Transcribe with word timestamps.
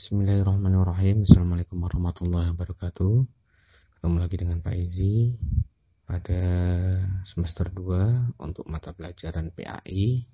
Bismillahirrahmanirrahim. 0.00 1.28
Assalamualaikum 1.28 1.76
warahmatullahi 1.76 2.56
wabarakatuh. 2.56 3.20
Ketemu 4.00 4.16
lagi 4.16 4.36
dengan 4.40 4.64
Pak 4.64 4.72
Izi 4.72 5.36
pada 6.08 6.40
semester 7.28 7.68
2 7.68 8.40
untuk 8.40 8.64
mata 8.64 8.96
pelajaran 8.96 9.52
PAI 9.52 10.24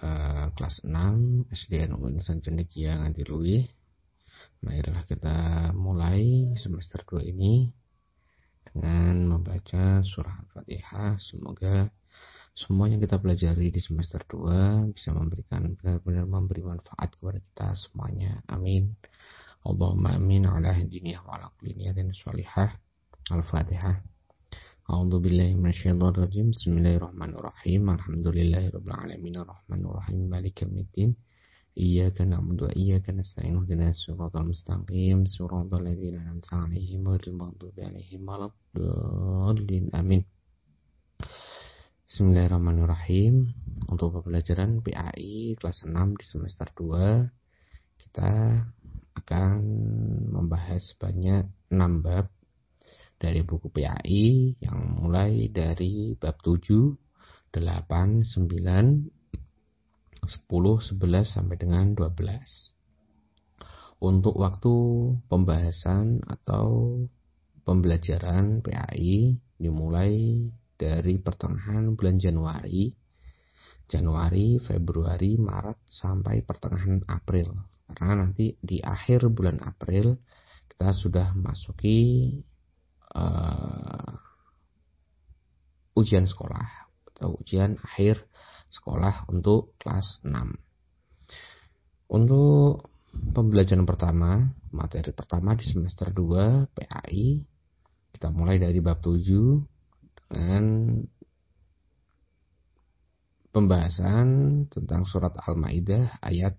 uh, 0.00 0.08
eh, 0.08 0.46
kelas 0.56 0.88
6 0.88 1.52
SDN 1.52 1.92
Universitas 2.00 2.40
Cendekia 2.40 2.96
Ngantirui. 2.96 3.60
Marilah 4.64 5.04
kita 5.04 5.36
mulai 5.76 6.56
semester 6.56 7.04
2 7.04 7.28
ini 7.28 7.68
dengan 8.72 9.36
membaca 9.36 10.00
surah 10.00 10.40
Al-Fatihah. 10.40 11.20
Semoga 11.20 11.92
semua 12.52 12.84
yang 12.84 13.00
kita 13.00 13.16
pelajari 13.16 13.72
di 13.72 13.80
semester 13.80 14.20
2 14.28 14.92
bisa 14.92 15.08
memberikan 15.16 15.72
benar-benar 15.72 16.28
memberi 16.28 16.60
manfaat 16.60 17.16
kepada 17.16 17.40
kita 17.40 17.68
semuanya. 17.80 18.44
Amin. 18.44 18.92
Allahumma 19.64 20.20
amin 20.20 20.44
ala 20.44 20.76
hadiniyah 20.76 21.24
wa 21.24 21.40
ala 21.40 21.48
kulli 21.56 21.72
niyatin 21.80 22.12
sholihah. 22.12 22.76
Al-Fatihah. 23.32 24.04
A'udzu 24.84 25.16
billahi 25.24 25.56
minasyaitonir 25.56 26.28
rajim. 26.28 26.52
Bismillahirrahmanirrahim. 26.52 27.88
Alhamdulillahirabbil 27.88 28.96
alamin 29.00 29.34
arrahmanir 29.40 29.94
rahim 29.96 30.28
maliki 30.28 30.68
yaumiddin. 30.68 31.16
Iyyaka 31.72 32.28
na'budu 32.28 32.68
wa 32.68 32.72
iyyaka 32.76 33.16
nasta'in 33.16 33.64
ihdinas 33.64 34.04
siratal 34.04 34.44
mustaqim 34.44 35.24
siratal 35.24 35.80
ladzina 35.80 36.20
an'amta 36.20 36.68
'alaihim 36.68 37.00
ghairil 37.08 37.32
maghdubi 37.32 37.80
'alaihim 37.80 38.28
waladdallin. 38.28 39.88
Amin. 39.96 40.20
Bismillahirrahmanirrahim. 42.12 43.56
Untuk 43.88 44.20
pembelajaran 44.20 44.84
PAI 44.84 45.56
kelas 45.56 45.88
6 45.88 46.20
di 46.20 46.24
semester 46.28 46.68
2 46.76 47.24
kita 48.04 48.60
akan 49.16 49.52
membahas 50.28 50.92
banyak 51.00 51.48
6 51.72 52.04
bab 52.04 52.28
dari 53.16 53.40
buku 53.40 53.72
PAI 53.72 54.52
yang 54.60 55.00
mulai 55.00 55.48
dari 55.48 56.12
bab 56.20 56.36
7, 56.36 56.92
8, 57.48 57.48
9, 57.48 58.28
10, 58.28 60.28
11 60.28 60.92
sampai 61.24 61.56
dengan 61.56 61.96
12. 61.96 62.12
Untuk 64.04 64.36
waktu 64.36 64.74
pembahasan 65.32 66.20
atau 66.28 67.00
pembelajaran 67.64 68.60
PAI 68.60 69.40
dimulai 69.56 70.52
dari 70.82 71.22
pertengahan 71.22 71.94
bulan 71.94 72.18
Januari, 72.18 72.90
Januari, 73.86 74.58
Februari, 74.58 75.38
Maret 75.38 75.86
sampai 75.86 76.42
pertengahan 76.42 77.06
April. 77.06 77.54
Karena 77.94 78.26
nanti 78.26 78.58
di 78.58 78.82
akhir 78.82 79.30
bulan 79.30 79.62
April 79.62 80.18
kita 80.66 80.90
sudah 80.90 81.38
masuki 81.38 82.34
uh, 83.14 84.10
ujian 85.94 86.26
sekolah 86.26 86.90
atau 87.14 87.38
ujian 87.38 87.78
akhir 87.78 88.26
sekolah 88.72 89.30
untuk 89.30 89.78
kelas 89.78 90.24
6. 90.26 90.34
Untuk 92.10 92.90
pembelajaran 93.36 93.86
pertama, 93.86 94.50
materi 94.72 95.12
pertama 95.12 95.52
di 95.54 95.62
semester 95.68 96.10
2 96.10 96.72
PAI, 96.72 97.44
kita 98.16 98.32
mulai 98.32 98.56
dari 98.56 98.80
bab 98.80 99.04
7 99.04 99.71
dengan 100.32 100.64
pembahasan 103.52 104.64
tentang 104.72 105.04
surat 105.04 105.36
Al-Maidah 105.36 106.24
ayat 106.24 106.56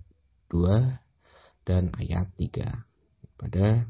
2 0.54 1.66
dan 1.66 1.90
ayat 1.98 2.30
3 2.38 2.70
pada 3.42 3.90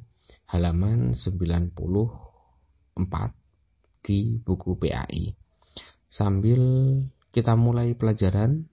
halaman 0.56 1.20
94 1.20 1.76
di 4.08 4.39
buku 4.39 4.80
PAI. 4.80 5.36
Sambil 6.08 6.61
kita 7.36 7.60
mulai 7.60 7.92
pelajaran 7.99 8.64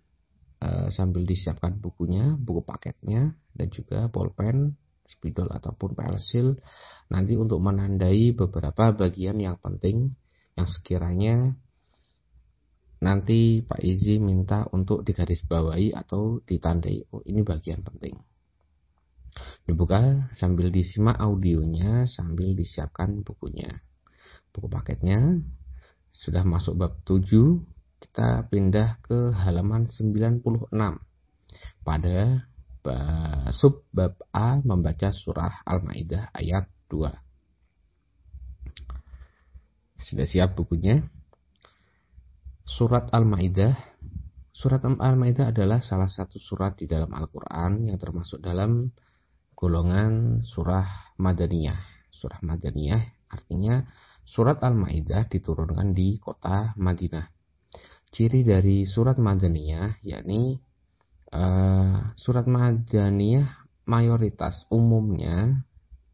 eh, 0.62 0.88
sambil 0.94 1.26
disiapkan 1.26 1.82
bukunya, 1.82 2.38
buku 2.38 2.62
paketnya 2.62 3.34
dan 3.50 3.68
juga 3.74 4.06
pulpen, 4.06 4.78
spidol 5.10 5.50
ataupun 5.50 5.98
pensil 5.98 6.54
nanti 7.10 7.34
untuk 7.34 7.58
menandai 7.58 8.30
beberapa 8.30 8.94
bagian 8.94 9.42
yang 9.42 9.58
penting 9.58 10.14
yang 10.58 10.68
sekiranya 10.68 11.36
nanti 13.00 13.64
Pak 13.64 13.80
Izi 13.80 14.20
minta 14.20 14.68
untuk 14.76 15.04
digarisbawahi 15.06 15.96
atau 15.96 16.44
ditandai. 16.44 17.08
Oh, 17.14 17.24
ini 17.24 17.40
bagian 17.40 17.80
penting. 17.80 18.18
Dibuka 19.64 20.28
sambil 20.34 20.74
disimak 20.74 21.16
audionya 21.16 22.04
sambil 22.10 22.52
disiapkan 22.52 23.22
bukunya. 23.22 23.70
Buku 24.50 24.66
paketnya 24.66 25.38
sudah 26.10 26.42
masuk 26.42 26.74
bab 26.74 26.98
7, 27.06 27.62
kita 28.02 28.50
pindah 28.50 28.98
ke 29.06 29.30
halaman 29.32 29.86
96. 29.86 30.42
Pada 31.86 32.18
sub 33.54 33.86
bab 33.94 34.18
A 34.34 34.58
membaca 34.60 35.14
surah 35.14 35.62
Al-Maidah 35.62 36.34
ayat 36.34 36.66
2. 36.90 37.29
Sudah 40.00 40.24
siap 40.24 40.56
bukunya? 40.56 41.04
Surat 42.64 43.12
Al-Maidah. 43.12 43.76
Surat 44.50 44.80
Al-Maidah 44.84 45.52
adalah 45.52 45.84
salah 45.84 46.08
satu 46.08 46.40
surat 46.40 46.76
di 46.80 46.88
dalam 46.88 47.12
Al-Quran 47.12 47.88
yang 47.88 47.98
termasuk 48.00 48.40
dalam 48.40 48.88
golongan 49.52 50.40
surah 50.40 51.16
Madaniyah. 51.20 52.08
Surah 52.08 52.40
Madaniyah 52.40 53.28
artinya 53.28 53.84
surat 54.24 54.64
Al-Maidah 54.64 55.28
diturunkan 55.28 55.92
di 55.92 56.16
kota 56.16 56.72
Madinah. 56.80 57.28
Ciri 58.10 58.42
dari 58.42 58.88
surat 58.88 59.20
Madaniyah 59.20 60.02
yakni 60.02 60.58
uh, 61.30 62.10
surat 62.16 62.48
Madaniyah 62.48 63.46
mayoritas 63.86 64.66
umumnya 64.72 65.62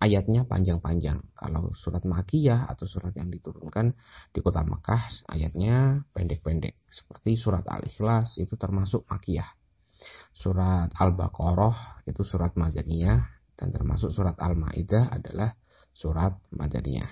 ayatnya 0.01 0.45
panjang-panjang. 0.45 1.25
Kalau 1.33 1.73
surat 1.73 2.05
Makiyah 2.05 2.69
atau 2.69 2.84
surat 2.84 3.12
yang 3.17 3.33
diturunkan 3.33 3.97
di 4.33 4.41
kota 4.45 4.62
Mekah 4.62 5.29
ayatnya 5.33 6.05
pendek-pendek. 6.12 6.77
Seperti 6.89 7.37
surat 7.37 7.65
Al-Ikhlas 7.65 8.37
itu 8.41 8.55
termasuk 8.61 9.09
Makiyah. 9.09 9.49
Surat 10.37 10.93
Al-Baqarah 10.93 12.05
itu 12.05 12.21
surat 12.21 12.53
Madaniyah 12.55 13.21
dan 13.56 13.73
termasuk 13.73 14.12
surat 14.12 14.37
Al-Maidah 14.37 15.09
adalah 15.09 15.56
surat 15.97 16.37
Madaniyah. 16.53 17.09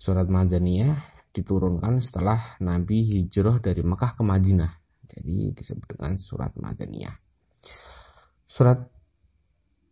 Surat 0.00 0.26
Madaniyah 0.26 0.96
diturunkan 1.36 2.00
setelah 2.00 2.56
Nabi 2.64 3.04
hijrah 3.04 3.60
dari 3.60 3.84
Mekah 3.84 4.16
ke 4.16 4.22
Madinah. 4.24 4.72
Jadi 5.12 5.52
disebut 5.52 5.96
dengan 5.96 6.16
surat 6.16 6.56
Madaniyah. 6.56 7.12
Surat 8.48 8.80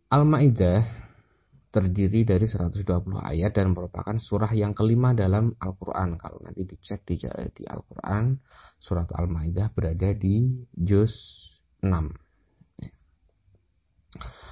Al-Maidah 0.09 1.00
terdiri 1.71 2.27
dari 2.27 2.43
120 2.43 2.83
ayat 3.15 3.55
dan 3.55 3.71
merupakan 3.71 4.19
surah 4.19 4.51
yang 4.51 4.75
kelima 4.75 5.15
dalam 5.15 5.55
Al-Quran. 5.55 6.19
Kalau 6.19 6.43
nanti 6.43 6.67
dicek 6.67 7.07
di, 7.07 7.15
di 7.55 7.63
Al-Quran, 7.63 8.35
surat 8.75 9.07
Al-Maidah 9.15 9.71
berada 9.71 10.11
di 10.11 10.67
juz 10.75 11.15
6. 11.79 11.87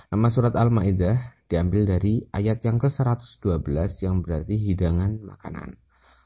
Nama 0.10 0.28
surat 0.32 0.56
Al-Maidah 0.56 1.46
diambil 1.52 1.86
dari 1.86 2.24
ayat 2.34 2.64
yang 2.64 2.80
ke-112 2.80 3.68
yang 4.02 4.24
berarti 4.24 4.56
hidangan 4.58 5.22
makanan. 5.22 5.78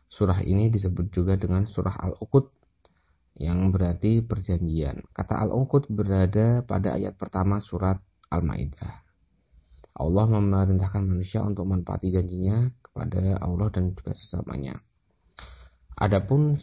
Surah 0.07 0.39
ini 0.45 0.69
disebut 0.69 1.09
juga 1.09 1.35
dengan 1.35 1.65
surah 1.65 1.97
Al-Uqud 1.99 2.47
yang 3.41 3.73
berarti 3.73 4.21
perjanjian. 4.21 5.03
Kata 5.09 5.41
Al-Uqud 5.41 5.89
berada 5.89 6.61
pada 6.63 6.95
ayat 6.95 7.17
pertama 7.17 7.57
surat 7.57 7.97
Al-Maidah. 8.29 9.02
Allah 9.94 10.25
memerintahkan 10.25 11.06
manusia 11.06 11.45
untuk 11.45 11.69
menepati 11.69 12.10
janjinya 12.10 12.74
kepada 12.81 13.38
Allah 13.38 13.69
dan 13.69 13.94
juga 13.94 14.18
sesamanya. 14.18 14.81
Adapun 15.94 16.57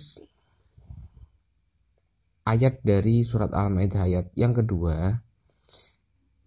ayat 2.42 2.82
dari 2.82 3.22
surat 3.22 3.54
Al-Maidah 3.54 4.02
ayat 4.10 4.26
yang 4.34 4.50
kedua 4.50 5.14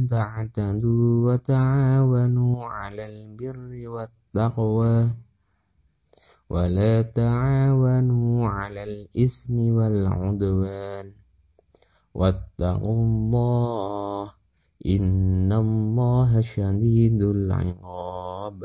تعتدوا 0.10 1.34
وتعاونوا 1.34 2.66
على 2.66 3.04
البر 3.06 3.90
والتقوى 3.90 5.12
ولا 6.50 7.02
تعاونوا 7.02 8.50
على 8.50 8.84
الإثم 8.84 9.58
والعدوان 9.60 11.08
واتقوا 12.14 13.02
الله 13.06 14.26
إن 14.86 15.50
الله 15.54 16.42
شديد 16.42 17.22
العقاب. 17.22 18.58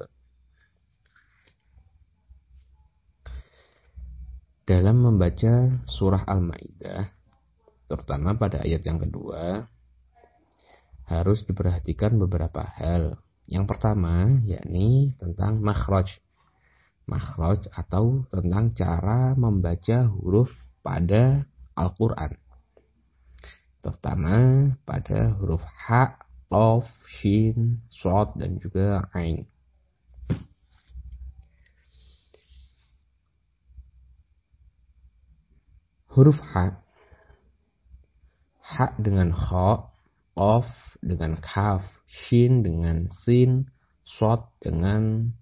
Dalam 4.65 4.97
membaca 5.09 5.73
surah 5.89 6.25
Al-Maidah 6.25 7.14
terutama 7.85 8.35
pada 8.37 8.65
ayat 8.65 8.83
yang 8.85 9.01
kedua, 9.01 9.69
harus 11.05 11.45
diperhatikan 11.45 12.17
beberapa 12.17 12.65
hal. 12.65 13.21
Yang 13.45 13.77
pertama, 13.77 14.41
yakni 14.49 15.13
tentang 15.21 15.61
makhraj. 15.61 16.17
Makhraj 17.05 17.69
atau 17.77 18.25
tentang 18.33 18.73
cara 18.73 19.37
membaca 19.37 20.09
huruf 20.09 20.49
pada 20.81 21.45
Al-Quran. 21.77 22.41
Terutama 23.85 24.37
pada 24.89 25.37
huruf 25.37 25.61
H, 25.61 26.17
Qaf, 26.49 26.89
Shin, 27.05 27.85
Shod, 27.93 28.41
dan 28.41 28.57
juga 28.57 29.05
Ain. 29.13 29.45
Huruf 36.09 36.41
H 36.41 36.84
ha 38.65 38.97
dengan 38.97 39.29
kha, 39.37 39.93
qaf 40.33 40.69
dengan 41.05 41.37
kaf, 41.37 41.85
shin 42.09 42.65
dengan 42.65 43.13
sin, 43.13 43.69
shot 44.09 44.57
dengan 44.65 45.37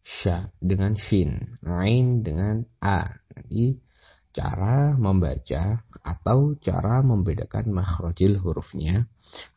sha 0.00 0.48
dengan 0.56 0.96
shin, 0.96 1.60
ain 1.60 2.24
dengan 2.24 2.64
a. 2.80 3.12
Nanti 3.36 3.76
cara 4.32 4.96
membaca 4.96 5.84
atau 6.00 6.56
cara 6.62 7.04
membedakan 7.04 7.76
makhrajil 7.76 8.40
hurufnya 8.40 9.04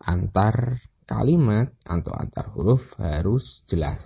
antar 0.03 0.81
kalimat 1.07 1.71
atau 1.87 2.11
antar 2.11 2.51
huruf 2.51 2.83
harus 2.99 3.63
jelas. 3.69 4.01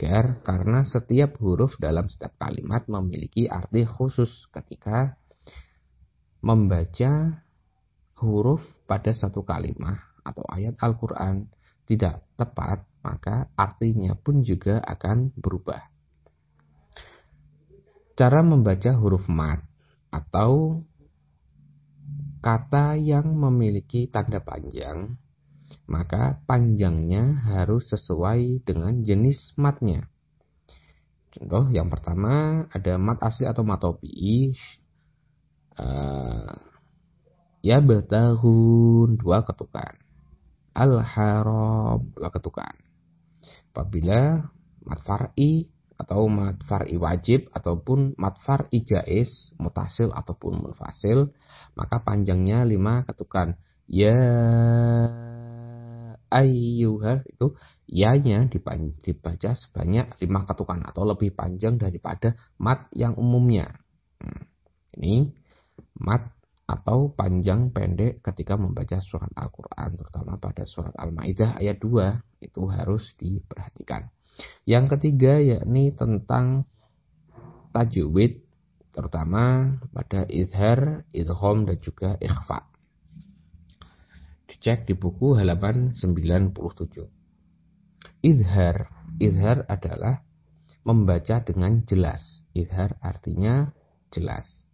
Agar 0.00 0.40
karena 0.40 0.80
setiap 0.88 1.36
huruf 1.44 1.76
dalam 1.76 2.08
setiap 2.08 2.32
kalimat 2.40 2.88
memiliki 2.88 3.44
arti 3.44 3.84
khusus 3.84 4.48
ketika 4.48 5.19
membaca 6.40 7.44
huruf 8.20 8.60
pada 8.84 9.12
satu 9.12 9.44
kalimat 9.44 10.00
atau 10.24 10.44
ayat 10.48 10.76
Al-Quran 10.80 11.48
tidak 11.88 12.24
tepat, 12.36 12.84
maka 13.00 13.48
artinya 13.56 14.12
pun 14.16 14.44
juga 14.44 14.80
akan 14.84 15.32
berubah. 15.36 15.80
Cara 18.14 18.44
membaca 18.44 18.92
huruf 19.00 19.24
mat 19.32 19.64
atau 20.12 20.84
kata 22.44 23.00
yang 23.00 23.32
memiliki 23.32 24.08
tanda 24.12 24.44
panjang, 24.44 25.16
maka 25.88 26.40
panjangnya 26.44 27.40
harus 27.48 27.88
sesuai 27.88 28.64
dengan 28.68 29.00
jenis 29.00 29.56
matnya. 29.56 30.04
Contoh 31.30 31.70
yang 31.70 31.86
pertama 31.88 32.66
ada 32.74 32.98
mat 32.98 33.22
asli 33.22 33.46
atau 33.46 33.62
matopi 33.62 34.52
uh, 35.78 36.54
ya 37.60 37.78
bertahun 37.78 39.20
dua 39.20 39.44
ketukan 39.44 39.94
al 40.74 41.02
haram 41.04 42.00
dua 42.16 42.32
ketukan 42.32 42.74
apabila 43.70 44.50
mat 44.82 45.00
far'i 45.04 45.68
atau 46.00 46.26
mat 46.32 46.56
far'i 46.64 46.96
wajib 46.96 47.52
ataupun 47.52 48.16
mat 48.16 48.40
far'i 48.40 48.80
jais 48.80 49.52
mutasil 49.60 50.08
ataupun 50.10 50.64
munfasil 50.64 51.30
maka 51.76 52.00
panjangnya 52.00 52.64
lima 52.64 53.04
ketukan 53.04 53.60
ya 53.84 54.16
ayyuhal 56.30 57.26
itu 57.26 57.58
ya-nya 57.90 58.46
dibaca 58.46 59.50
sebanyak 59.52 60.14
lima 60.22 60.46
ketukan 60.46 60.80
atau 60.86 61.02
lebih 61.02 61.34
panjang 61.34 61.76
daripada 61.76 62.38
mat 62.56 62.86
yang 62.94 63.18
umumnya. 63.18 63.82
Hmm. 64.22 64.46
Ini 64.94 65.34
mat 66.00 66.32
atau 66.70 67.10
panjang 67.10 67.74
pendek 67.74 68.22
ketika 68.22 68.54
membaca 68.54 69.02
surat 69.02 69.30
Al-Quran 69.34 69.98
terutama 69.98 70.38
pada 70.38 70.62
surat 70.62 70.94
Al-Ma'idah 70.94 71.58
ayat 71.58 71.82
2 71.82 72.46
itu 72.46 72.62
harus 72.70 73.10
diperhatikan. 73.18 74.06
Yang 74.62 74.96
ketiga 74.96 75.42
yakni 75.42 75.90
tentang 75.90 76.70
tajwid 77.74 78.46
terutama 78.94 79.74
pada 79.90 80.26
idhar, 80.30 81.02
idhom 81.10 81.66
dan 81.66 81.78
juga 81.82 82.14
ikhfa. 82.22 82.70
Dicek 84.46 84.86
di 84.86 84.94
buku 84.94 85.34
halaman 85.34 85.90
97 85.94 86.54
idhar 88.22 88.90
idhar 89.18 89.66
adalah 89.66 90.22
membaca 90.86 91.42
dengan 91.42 91.82
jelas. 91.84 92.46
Idhar 92.54 92.98
artinya 93.02 93.70
jelas 94.10 94.69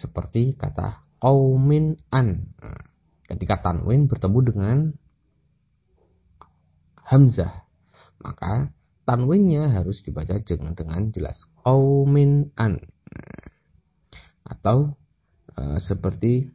seperti 0.00 0.56
kata 0.56 1.04
qaumin 1.20 2.00
an. 2.08 2.48
Nah, 2.56 2.80
ketika 3.28 3.60
tanwin 3.60 4.08
bertemu 4.08 4.38
dengan 4.48 4.78
hamzah, 7.04 7.68
maka 8.24 8.72
tanwinnya 9.04 9.68
harus 9.68 10.00
dibaca 10.00 10.40
dengan 10.40 10.72
dengan 10.72 11.12
jelas 11.12 11.44
qaumin 11.60 12.48
an. 12.56 12.80
Nah, 12.80 13.44
atau 14.48 14.96
uh, 15.60 15.78
seperti 15.78 16.48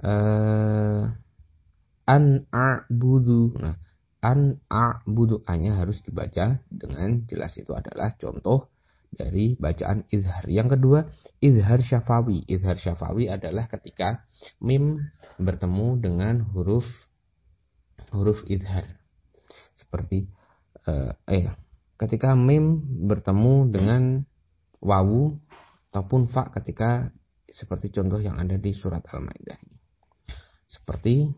uh, 0.00 1.12
an 2.08 2.24
a'budu. 2.48 3.60
Nah, 3.60 3.76
an 4.24 4.58
a'budu 4.72 5.44
hanya 5.46 5.76
harus 5.76 6.00
dibaca 6.00 6.64
dengan 6.72 7.28
jelas 7.28 7.52
itu 7.60 7.76
adalah 7.76 8.16
contoh 8.16 8.71
dari 9.12 9.54
bacaan 9.60 10.08
izhar. 10.08 10.48
Yang 10.48 10.78
kedua, 10.78 11.00
izhar 11.38 11.84
syafawi. 11.84 12.48
Izhar 12.48 12.80
syafawi 12.80 13.28
adalah 13.28 13.68
ketika 13.68 14.24
mim 14.64 14.98
bertemu 15.36 16.00
dengan 16.00 16.34
huruf 16.52 16.88
huruf 18.12 18.40
izhar. 18.48 18.88
Seperti 19.76 20.28
uh, 20.88 21.12
eh 21.28 21.52
ketika 22.00 22.32
mim 22.32 22.80
bertemu 23.06 23.54
dengan 23.68 24.02
wawu 24.80 25.38
ataupun 25.92 26.32
fa 26.32 26.48
ketika 26.50 27.12
seperti 27.52 27.92
contoh 27.92 28.18
yang 28.18 28.40
ada 28.40 28.56
di 28.56 28.72
surat 28.72 29.04
Al-Maidah 29.12 29.60
ini. 29.60 29.76
Seperti 30.64 31.28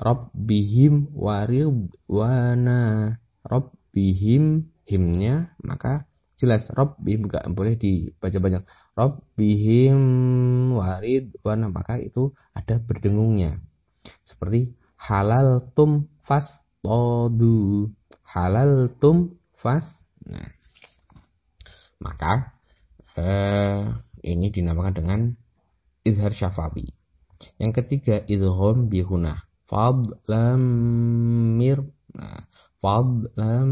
Rabbihim 0.00 1.12
warib 1.12 1.92
wana 2.08 3.14
Rabbihim 3.44 4.72
himnya 4.88 5.54
maka 5.60 6.08
jelas 6.34 6.66
Rabbihim 6.70 7.30
gak 7.30 7.46
boleh 7.54 7.78
dibaca 7.78 8.38
banyak. 8.38 8.62
Rabbihim 8.98 9.98
warid 10.74 11.34
wan 11.46 11.70
apakah 11.70 12.02
itu 12.02 12.34
ada 12.54 12.78
berdengungnya. 12.82 13.62
Seperti 14.26 14.74
halal 14.98 15.70
tum 15.72 16.10
fas 16.26 16.46
todu. 16.82 17.90
Halal 18.26 18.90
tum 18.98 19.38
fas 19.58 19.86
nah. 20.26 20.50
Maka 22.02 22.52
eh, 23.16 23.82
ini 24.26 24.50
dinamakan 24.50 24.94
dengan 24.94 25.20
izhar 26.02 26.34
syafawi. 26.34 26.90
Yang 27.56 27.72
ketiga 27.84 28.24
idhom 28.26 28.90
bihuna. 28.90 29.38
Fadlam 29.70 30.60
mir 31.56 31.80
nah. 32.12 32.44
Fadlam 32.82 33.70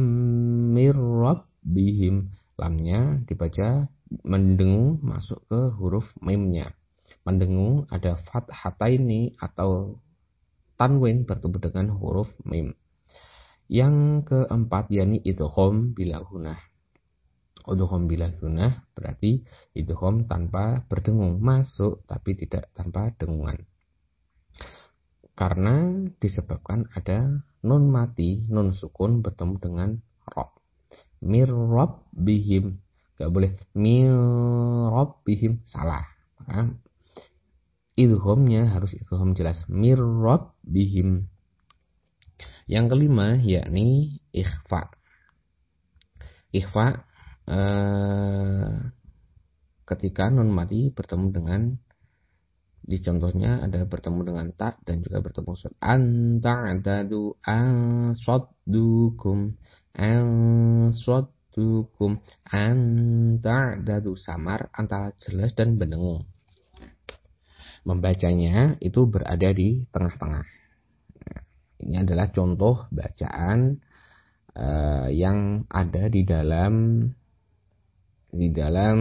mir 0.73 0.97
rabbihim 0.97 2.33
lamnya 2.61 3.25
dibaca 3.25 3.89
mendengung 4.21 5.01
masuk 5.01 5.41
ke 5.49 5.61
huruf 5.81 6.13
mimnya. 6.21 6.77
Mendengung 7.25 7.89
ada 7.89 8.19
fathata 8.19 8.91
ini 8.91 9.33
atau 9.39 9.97
tanwin 10.77 11.25
bertemu 11.25 11.57
dengan 11.63 11.87
huruf 11.97 12.29
mim. 12.45 12.75
Yang 13.73 14.29
keempat 14.29 14.93
yakni 14.93 15.23
idgham 15.25 15.97
bila 15.97 16.21
gunah. 16.21 16.61
Idgham 17.63 18.11
bila 18.11 18.29
gunah 18.29 18.85
berarti 18.93 19.47
idgham 19.73 20.27
tanpa 20.29 20.85
berdengung 20.91 21.41
masuk 21.41 22.05
tapi 22.05 22.37
tidak 22.37 22.69
tanpa 22.75 23.15
dengungan. 23.17 23.65
Karena 25.33 25.89
disebabkan 26.21 26.93
ada 26.93 27.41
nun 27.65 27.89
mati, 27.89 28.45
nun 28.53 28.75
sukun 28.77 29.25
bertemu 29.25 29.55
dengan 29.57 29.91
rob 30.29 30.62
mirrob 31.23 32.03
bihim 32.11 32.83
gak 33.17 33.31
boleh. 33.31 33.55
Mirrob 33.79 35.23
bihim 35.23 35.63
salah. 35.63 36.03
Maka 36.43 36.75
idhomnya 37.95 38.67
harus 38.75 38.99
idhom 38.99 39.39
jelas. 39.39 39.65
Mirrob 39.71 40.59
bihim 40.67 41.31
yang 42.67 42.91
kelima 42.91 43.39
yakni 43.39 44.19
ikhfa. 44.35 44.91
Ikhfa 46.53 46.87
eh, 47.49 48.75
ketika 49.87 50.29
non 50.29 50.51
mati 50.51 50.91
bertemu 50.93 51.27
dengan 51.33 51.63
di 52.83 52.99
contohnya 52.99 53.63
ada 53.63 53.87
bertemu 53.87 54.21
dengan 54.27 54.47
tak 54.59 54.83
dan 54.83 54.99
juga 55.07 55.23
bertemu 55.23 55.55
sod. 55.55 55.73
Anta 55.79 56.67
adadu 56.67 57.39
dukum 58.67 59.55
ansodukum 59.97 62.21
antar 62.49 63.81
dadu 63.85 64.17
samar 64.17 64.73
antara 64.73 65.13
jelas 65.21 65.53
dan 65.53 65.77
benengung. 65.77 66.25
Membacanya 67.83 68.79
itu 68.79 69.11
berada 69.11 69.51
di 69.51 69.83
tengah-tengah. 69.91 70.47
Ini 71.83 72.07
adalah 72.07 72.31
contoh 72.31 72.87
bacaan 72.95 73.75
uh, 74.55 75.11
yang 75.11 75.67
ada 75.67 76.07
di 76.07 76.23
dalam 76.23 77.03
di 78.33 78.49
dalam 78.55 78.97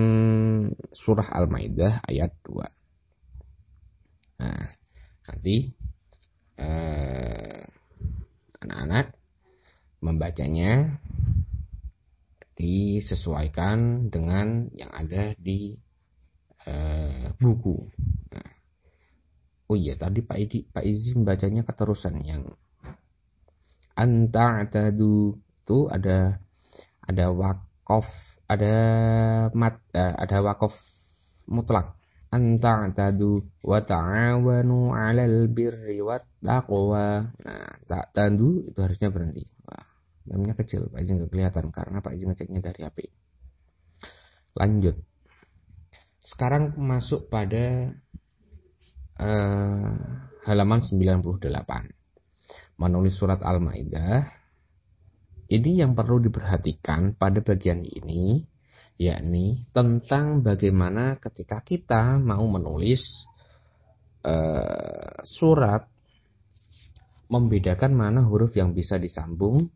surah 0.92 1.30
Al-Maidah 1.30 2.04
ayat 2.04 2.36
2. 2.42 4.42
Nah, 4.42 4.66
nanti 5.30 5.70
uh, 6.58 7.62
anak-anak 8.66 9.21
membacanya 10.02 10.98
disesuaikan 12.58 14.10
dengan 14.10 14.70
yang 14.74 14.92
ada 14.94 15.34
di 15.38 15.78
uh, 16.68 17.34
buku. 17.38 17.90
Nah, 18.34 18.52
oh 19.70 19.78
iya 19.78 19.98
tadi 19.98 20.22
Pak 20.22 20.38
Idi, 20.38 20.60
Pak 20.66 20.84
Izi 20.86 21.18
membacanya 21.18 21.66
keterusan 21.66 22.22
yang 22.22 22.46
anta'tadu 23.98 25.38
itu 25.38 25.78
ada 25.90 26.42
ada 27.06 27.26
wakof 27.34 28.06
ada 28.50 28.76
mat 29.54 29.78
uh, 29.94 30.16
ada 30.18 30.38
wakof 30.42 30.74
mutlak 31.50 31.98
anta'tadu 32.32 33.44
wa 33.66 33.80
ta'awanu 33.84 34.96
'alal 34.96 35.52
birri 35.52 36.00
wat 36.00 36.24
taqwa. 36.40 37.28
Nah, 37.44 37.72
ta'tadu 37.86 38.72
itu 38.72 38.80
harusnya 38.80 39.12
berhenti. 39.12 39.44
Namanya 40.30 40.54
kecil, 40.54 40.90
Pak 40.94 41.02
nggak 41.02 41.32
kelihatan 41.34 41.74
karena 41.74 41.98
Pak 42.04 42.14
Izin 42.14 42.30
ngeceknya 42.34 42.62
dari 42.62 42.82
HP. 42.86 42.98
Lanjut. 44.58 44.96
Sekarang 46.22 46.78
masuk 46.78 47.32
pada 47.34 47.90
uh, 49.18 49.92
halaman 50.46 50.80
98. 50.86 51.42
Menulis 52.78 53.14
surat 53.18 53.42
Al-Maidah. 53.42 54.30
Ini 55.52 55.84
yang 55.84 55.98
perlu 55.98 56.22
diperhatikan 56.24 57.18
pada 57.20 57.44
bagian 57.44 57.84
ini 57.84 58.46
yakni 59.02 59.66
tentang 59.74 60.46
bagaimana 60.46 61.18
ketika 61.18 61.66
kita 61.66 62.22
mau 62.22 62.46
menulis 62.46 63.26
uh, 64.24 65.26
surat 65.26 65.90
membedakan 67.28 67.92
mana 67.98 68.22
huruf 68.30 68.54
yang 68.54 68.78
bisa 68.78 69.02
disambung 69.02 69.74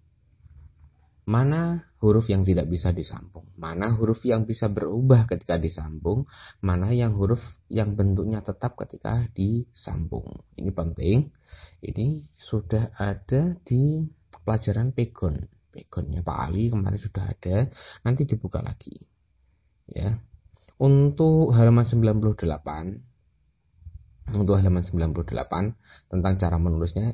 mana 1.26 1.90
huruf 1.98 2.30
yang 2.30 2.46
tidak 2.46 2.70
bisa 2.70 2.94
disambung, 2.94 3.50
mana 3.58 3.90
huruf 3.98 4.22
yang 4.30 4.46
bisa 4.46 4.70
berubah 4.70 5.26
ketika 5.26 5.58
disambung, 5.58 6.30
mana 6.62 6.94
yang 6.94 7.18
huruf 7.18 7.42
yang 7.66 7.98
bentuknya 7.98 8.46
tetap 8.46 8.78
ketika 8.78 9.26
disambung. 9.34 10.46
Ini 10.54 10.70
penting. 10.70 11.34
Ini 11.82 12.30
sudah 12.38 12.94
ada 12.94 13.58
di 13.66 14.06
pelajaran 14.46 14.94
pegon. 14.94 15.50
Pegonnya 15.74 16.22
Pak 16.22 16.38
Ali 16.40 16.72
kemarin 16.72 17.02
sudah 17.02 17.26
ada, 17.36 17.68
nanti 18.06 18.24
dibuka 18.30 18.62
lagi. 18.62 18.96
Ya. 19.90 20.22
Untuk 20.78 21.52
halaman 21.58 21.84
98 21.84 22.38
untuk 24.34 24.58
halaman 24.58 24.82
98 24.82 26.10
tentang 26.10 26.34
cara 26.42 26.58
menulisnya 26.58 27.14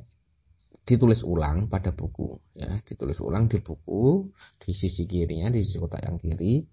ditulis 0.82 1.22
ulang 1.24 1.70
pada 1.70 1.94
buku 1.94 2.42
ya. 2.58 2.82
Ditulis 2.86 3.18
ulang 3.22 3.48
di 3.48 3.62
buku 3.62 4.30
di 4.58 4.74
sisi 4.74 5.06
kirinya 5.06 5.54
di 5.54 5.62
sisi 5.62 5.78
kotak 5.78 6.02
yang 6.06 6.18
kiri 6.18 6.66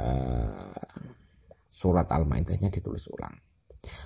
uh, 0.00 0.72
surat 1.70 2.08
al-maidahnya 2.10 2.72
ditulis 2.72 3.04
ulang. 3.12 3.36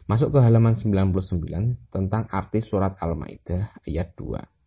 Masuk 0.05 0.37
ke 0.37 0.45
halaman 0.45 0.77
99 0.77 1.89
tentang 1.89 2.29
arti 2.29 2.61
surat 2.61 3.01
al-maidah 3.01 3.81
ayat 3.89 4.13
2 4.19 4.61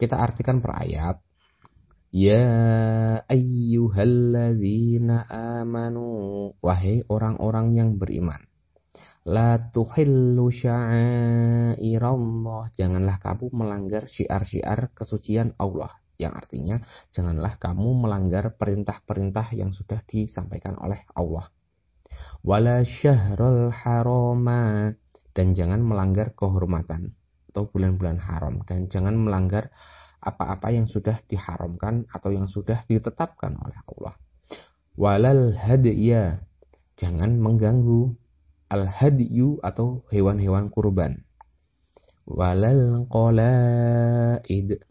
kita 0.00 0.16
artikan 0.16 0.64
per 0.64 0.80
ayat. 0.80 1.20
Ya 2.10 2.42
ayyuhalladzina 3.30 5.30
amanu 5.62 6.50
Wahai 6.58 7.06
orang-orang 7.06 7.70
yang 7.70 8.02
beriman 8.02 8.49
La 9.28 9.60
tuhillu 9.60 10.48
sya'airallah. 10.48 11.76
Janganlah 12.72 13.20
kamu 13.20 13.52
melanggar 13.52 14.08
syiar-syiar 14.08 14.96
kesucian 14.96 15.52
Allah. 15.60 15.92
Yang 16.16 16.32
artinya, 16.40 16.80
janganlah 17.12 17.60
kamu 17.60 18.00
melanggar 18.00 18.56
perintah-perintah 18.56 19.52
yang 19.52 19.76
sudah 19.76 20.00
disampaikan 20.08 20.80
oleh 20.80 21.04
Allah. 21.12 21.52
Wala 22.40 22.80
syahrul 22.80 23.68
harama. 23.68 24.96
Dan 25.36 25.52
jangan 25.52 25.84
melanggar 25.84 26.32
kehormatan 26.32 27.12
atau 27.52 27.68
bulan-bulan 27.68 28.18
haram. 28.24 28.64
Dan 28.64 28.88
jangan 28.88 29.20
melanggar 29.20 29.68
apa-apa 30.20 30.72
yang 30.72 30.88
sudah 30.88 31.20
diharamkan 31.28 32.08
atau 32.08 32.32
yang 32.32 32.48
sudah 32.48 32.84
ditetapkan 32.88 33.56
oleh 33.60 33.76
Allah. 33.84 34.16
Walal 34.96 35.52
hadiyah. 35.56 36.40
Jangan 37.00 37.40
mengganggu 37.40 38.19
al-hadiyu 38.70 39.58
atau 39.66 40.06
hewan-hewan 40.14 40.70
kurban. 40.70 41.26
Walal 42.30 43.10
qolaid 43.10 44.86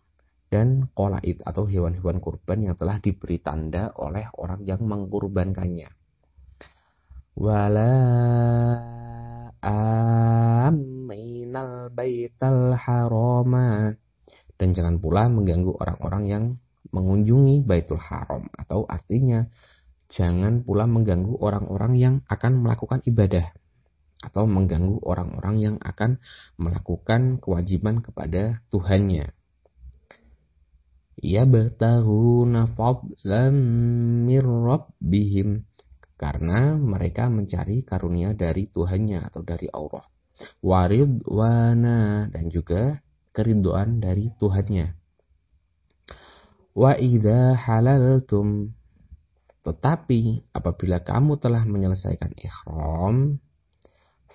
dan 0.51 0.91
qolaid 0.91 1.39
atau 1.47 1.63
hewan-hewan 1.63 2.19
kurban 2.19 2.67
yang 2.67 2.75
telah 2.75 2.99
diberi 2.99 3.39
tanda 3.39 3.95
oleh 3.95 4.27
orang 4.35 4.67
yang 4.67 4.83
mengkurbankannya. 4.83 5.87
Wala 7.39 7.95
aminal 9.63 10.91
baital 11.95 12.75
harama 12.75 13.95
dan 14.59 14.75
jangan 14.75 14.99
pula 14.99 15.31
mengganggu 15.31 15.71
orang-orang 15.79 16.23
yang 16.27 16.43
mengunjungi 16.91 17.63
Baitul 17.63 18.01
Haram 18.01 18.51
atau 18.51 18.83
artinya 18.89 19.47
jangan 20.09 20.65
pula 20.65 20.89
mengganggu 20.89 21.37
orang-orang 21.39 21.93
yang 21.95 22.15
akan 22.27 22.65
melakukan 22.65 22.99
ibadah 23.05 23.55
atau 24.19 24.43
mengganggu 24.43 24.99
orang-orang 25.03 25.55
yang 25.57 25.75
akan 25.79 26.19
melakukan 26.59 27.39
kewajiban 27.39 28.03
kepada 28.03 28.59
Tuhannya. 28.67 29.31
yabtaghuna 31.19 32.71
fadlan 32.79 33.55
mir 34.23 34.47
rabbihim 34.47 35.67
karena 36.15 36.75
mereka 36.75 37.27
mencari 37.27 37.83
karunia 37.83 38.35
dari 38.35 38.67
Tuhannya 38.67 39.23
atau 39.23 39.43
dari 39.43 39.67
Allah. 39.71 40.03
Waridwana 40.63 42.31
dan 42.31 42.47
juga 42.47 43.03
keriduan 43.35 43.99
dari 43.99 44.31
Tuhannya. 44.39 44.95
Wa 46.75 46.95
idza 46.95 47.55
halaltum 47.55 48.71
tetapi 49.59 50.49
apabila 50.55 51.03
kamu 51.03 51.35
telah 51.35 51.67
menyelesaikan 51.67 52.31
ikhram 52.39 53.43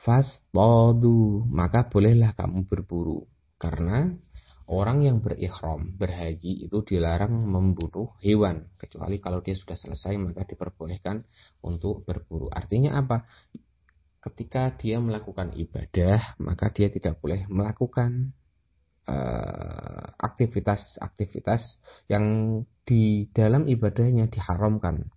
fastadu 0.04 1.48
maka 1.48 1.88
bolehlah 1.88 2.36
kamu 2.36 2.68
berburu. 2.68 3.24
Karena 3.56 4.12
orang 4.68 5.00
yang 5.00 5.24
berikhram 5.24 5.96
berhaji 5.96 6.68
itu 6.68 6.84
dilarang 6.84 7.32
membunuh 7.32 8.12
hewan. 8.20 8.68
Kecuali 8.76 9.16
kalau 9.18 9.40
dia 9.40 9.56
sudah 9.56 9.80
selesai 9.80 10.20
maka 10.20 10.44
diperbolehkan 10.44 11.24
untuk 11.64 12.04
berburu. 12.04 12.52
Artinya 12.52 13.00
apa? 13.00 13.24
Ketika 14.20 14.76
dia 14.76 15.00
melakukan 15.00 15.56
ibadah 15.56 16.36
maka 16.44 16.68
dia 16.68 16.92
tidak 16.92 17.20
boleh 17.20 17.48
melakukan 17.48 18.32
eh, 19.08 20.04
aktivitas-aktivitas 20.20 21.60
uh, 21.60 21.80
yang 22.08 22.24
di 22.84 23.28
dalam 23.32 23.68
ibadahnya 23.68 24.28
diharamkan 24.28 25.08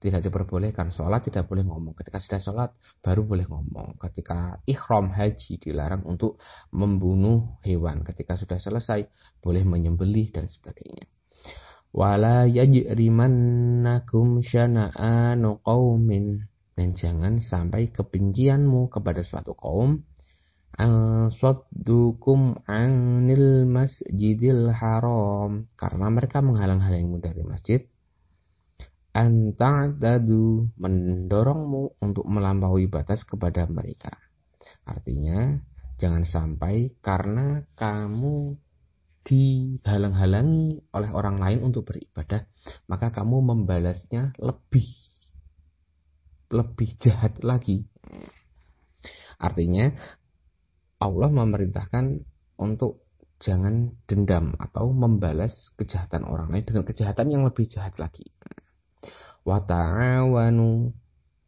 tidak 0.00 0.24
diperbolehkan. 0.24 0.88
Sholat 0.88 1.28
tidak 1.28 1.44
boleh 1.44 1.60
ngomong. 1.68 1.92
Ketika 1.92 2.16
sudah 2.16 2.40
sholat 2.40 2.72
baru 3.04 3.20
boleh 3.28 3.44
ngomong. 3.44 4.00
Ketika 4.00 4.64
ikhram 4.64 5.12
haji 5.12 5.60
dilarang 5.60 6.08
untuk 6.08 6.40
membunuh 6.72 7.60
hewan. 7.60 8.00
Ketika 8.00 8.40
sudah 8.40 8.56
selesai 8.56 9.04
boleh 9.44 9.60
menyembelih 9.68 10.32
dan 10.32 10.48
sebagainya. 10.48 11.04
Wala 11.92 12.48
yajrimannakum 12.48 14.40
syana'anu 14.40 15.60
qaumin. 15.60 16.48
Dan 16.72 16.96
jangan 16.96 17.36
sampai 17.44 17.92
kebencianmu 17.92 18.88
kepada 18.88 19.20
suatu 19.20 19.52
kaum. 19.52 20.00
Answaddukum 20.80 22.64
anil 22.64 23.68
masjidil 23.68 24.72
haram. 24.72 25.68
Karena 25.76 26.08
mereka 26.08 26.40
menghalang-halangimu 26.40 27.20
dari 27.20 27.44
masjid 27.44 27.84
anta'dadu 29.10 30.70
mendorongmu 30.78 31.98
untuk 31.98 32.24
melampaui 32.30 32.86
batas 32.86 33.26
kepada 33.26 33.66
mereka. 33.66 34.14
Artinya, 34.86 35.58
jangan 35.98 36.22
sampai 36.22 36.94
karena 37.02 37.66
kamu 37.74 38.54
dihalang-halangi 39.20 40.80
oleh 40.96 41.10
orang 41.12 41.36
lain 41.42 41.60
untuk 41.60 41.90
beribadah, 41.90 42.46
maka 42.88 43.12
kamu 43.12 43.44
membalasnya 43.44 44.32
lebih 44.40 44.88
lebih 46.50 46.98
jahat 46.98 47.38
lagi. 47.46 47.86
Artinya, 49.38 49.92
Allah 50.98 51.30
memerintahkan 51.30 52.26
untuk 52.58 53.06
jangan 53.40 53.96
dendam 54.04 54.52
atau 54.60 54.92
membalas 54.92 55.72
kejahatan 55.80 56.28
orang 56.28 56.52
lain 56.52 56.66
dengan 56.66 56.84
kejahatan 56.84 57.32
yang 57.32 57.42
lebih 57.48 57.64
jahat 57.72 57.96
lagi 57.96 58.28
wa 59.44 59.58
ta'awanu 59.64 60.92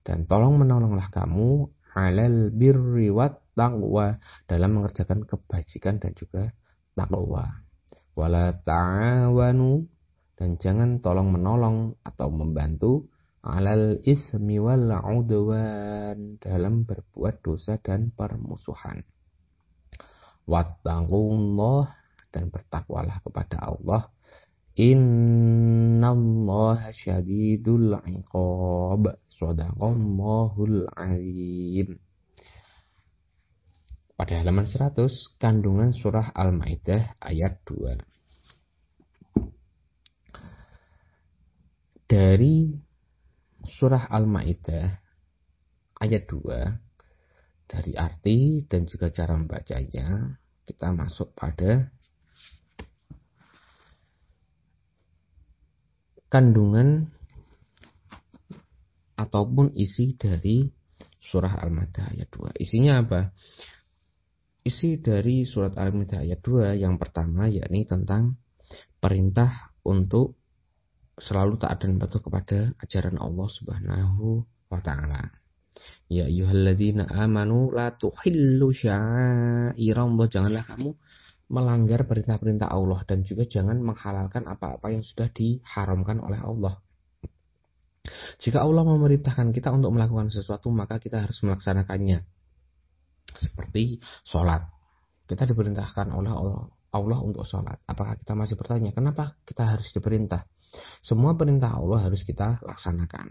dan 0.03 0.27
tolong 0.27 0.59
menolonglah 0.59 1.13
kamu 1.15 1.71
halal 1.93 2.51
birri 2.51 3.13
wat 3.13 3.43
taqwa 3.53 4.17
dalam 4.49 4.81
mengerjakan 4.81 5.29
kebajikan 5.29 6.01
dan 6.01 6.17
juga 6.17 6.57
takwa. 6.97 7.65
Wala 8.13 8.53
ta'awanu 8.53 9.89
dan 10.37 10.61
jangan 10.61 11.01
tolong 11.01 11.33
menolong 11.33 11.97
atau 12.05 12.29
membantu 12.29 13.09
alal 13.41 14.01
ismi 14.05 14.61
wal 14.61 14.93
udwan 14.93 16.37
dalam 16.39 16.85
berbuat 16.85 17.41
dosa 17.41 17.81
dan 17.81 18.13
permusuhan. 18.13 19.05
Wattaqullah 20.45 21.85
dan 22.35 22.51
bertakwalah 22.51 23.23
kepada 23.23 23.63
Allah 23.63 24.11
Innallaha 24.79 26.17
syadidul 26.97 27.93
iqab. 28.09 29.21
Sadaqallahul 29.29 30.89
alim. 30.97 32.01
Pada 34.17 34.39
halaman 34.39 34.65
100, 34.65 35.41
kandungan 35.43 35.91
surah 35.93 36.31
Al-Maidah 36.33 37.19
ayat 37.19 37.59
2. 37.67 38.01
Dari 42.07 42.71
surah 43.67 44.09
Al-Maidah 44.09 44.89
ayat 46.03 46.27
2 46.29 46.93
dari 47.73 47.97
arti 47.97 48.69
dan 48.69 48.85
juga 48.85 49.09
cara 49.09 49.33
membacanya 49.33 50.37
kita 50.69 50.93
masuk 50.93 51.33
pada 51.33 51.89
kandungan 56.33 57.13
ataupun 59.21 59.77
isi 59.77 60.17
dari 60.17 60.65
surah 61.21 61.61
Al-Maidah 61.61 62.17
ayat 62.17 62.29
2. 62.33 62.57
Isinya 62.57 63.05
apa? 63.05 63.37
Isi 64.65 64.97
dari 64.97 65.45
surat 65.45 65.77
Al-Maidah 65.77 66.25
ayat 66.25 66.41
2 66.41 66.81
yang 66.81 66.97
pertama 66.97 67.53
yakni 67.53 67.85
tentang 67.85 68.41
perintah 68.97 69.77
untuk 69.85 70.41
selalu 71.21 71.61
taat 71.61 71.85
dan 71.85 72.01
patuh 72.01 72.25
kepada 72.25 72.73
ajaran 72.81 73.21
Allah 73.21 73.49
Subhanahu 73.53 74.41
wa 74.73 74.81
taala. 74.81 75.37
Ya 76.09 76.33
ayyuhalladzina 76.33 77.13
amanu 77.13 77.69
la 77.77 77.93
tuhillu 77.93 78.73
janganlah 80.33 80.65
kamu 80.65 80.97
melanggar 81.53 82.09
perintah-perintah 82.09 82.73
Allah 82.73 83.05
dan 83.05 83.29
juga 83.29 83.45
jangan 83.45 83.77
menghalalkan 83.85 84.49
apa-apa 84.49 84.89
yang 84.89 85.05
sudah 85.05 85.29
diharamkan 85.29 86.25
oleh 86.25 86.41
Allah. 86.41 86.81
Jika 88.41 88.65
Allah 88.65 88.83
memerintahkan 88.83 89.53
kita 89.55 89.71
untuk 89.71 89.95
melakukan 89.95 90.33
sesuatu, 90.33 90.73
maka 90.73 90.97
kita 90.99 91.23
harus 91.23 91.39
melaksanakannya. 91.45 92.25
Seperti 93.37 94.01
sholat. 94.27 94.67
Kita 95.29 95.47
diperintahkan 95.47 96.11
oleh 96.11 96.33
Allah 96.93 97.19
untuk 97.23 97.47
sholat. 97.47 97.79
Apakah 97.87 98.19
kita 98.19 98.35
masih 98.35 98.59
bertanya, 98.59 98.91
kenapa 98.91 99.39
kita 99.47 99.77
harus 99.77 99.93
diperintah? 99.95 100.49
Semua 101.05 101.37
perintah 101.39 101.79
Allah 101.79 102.11
harus 102.11 102.25
kita 102.27 102.65
laksanakan. 102.65 103.29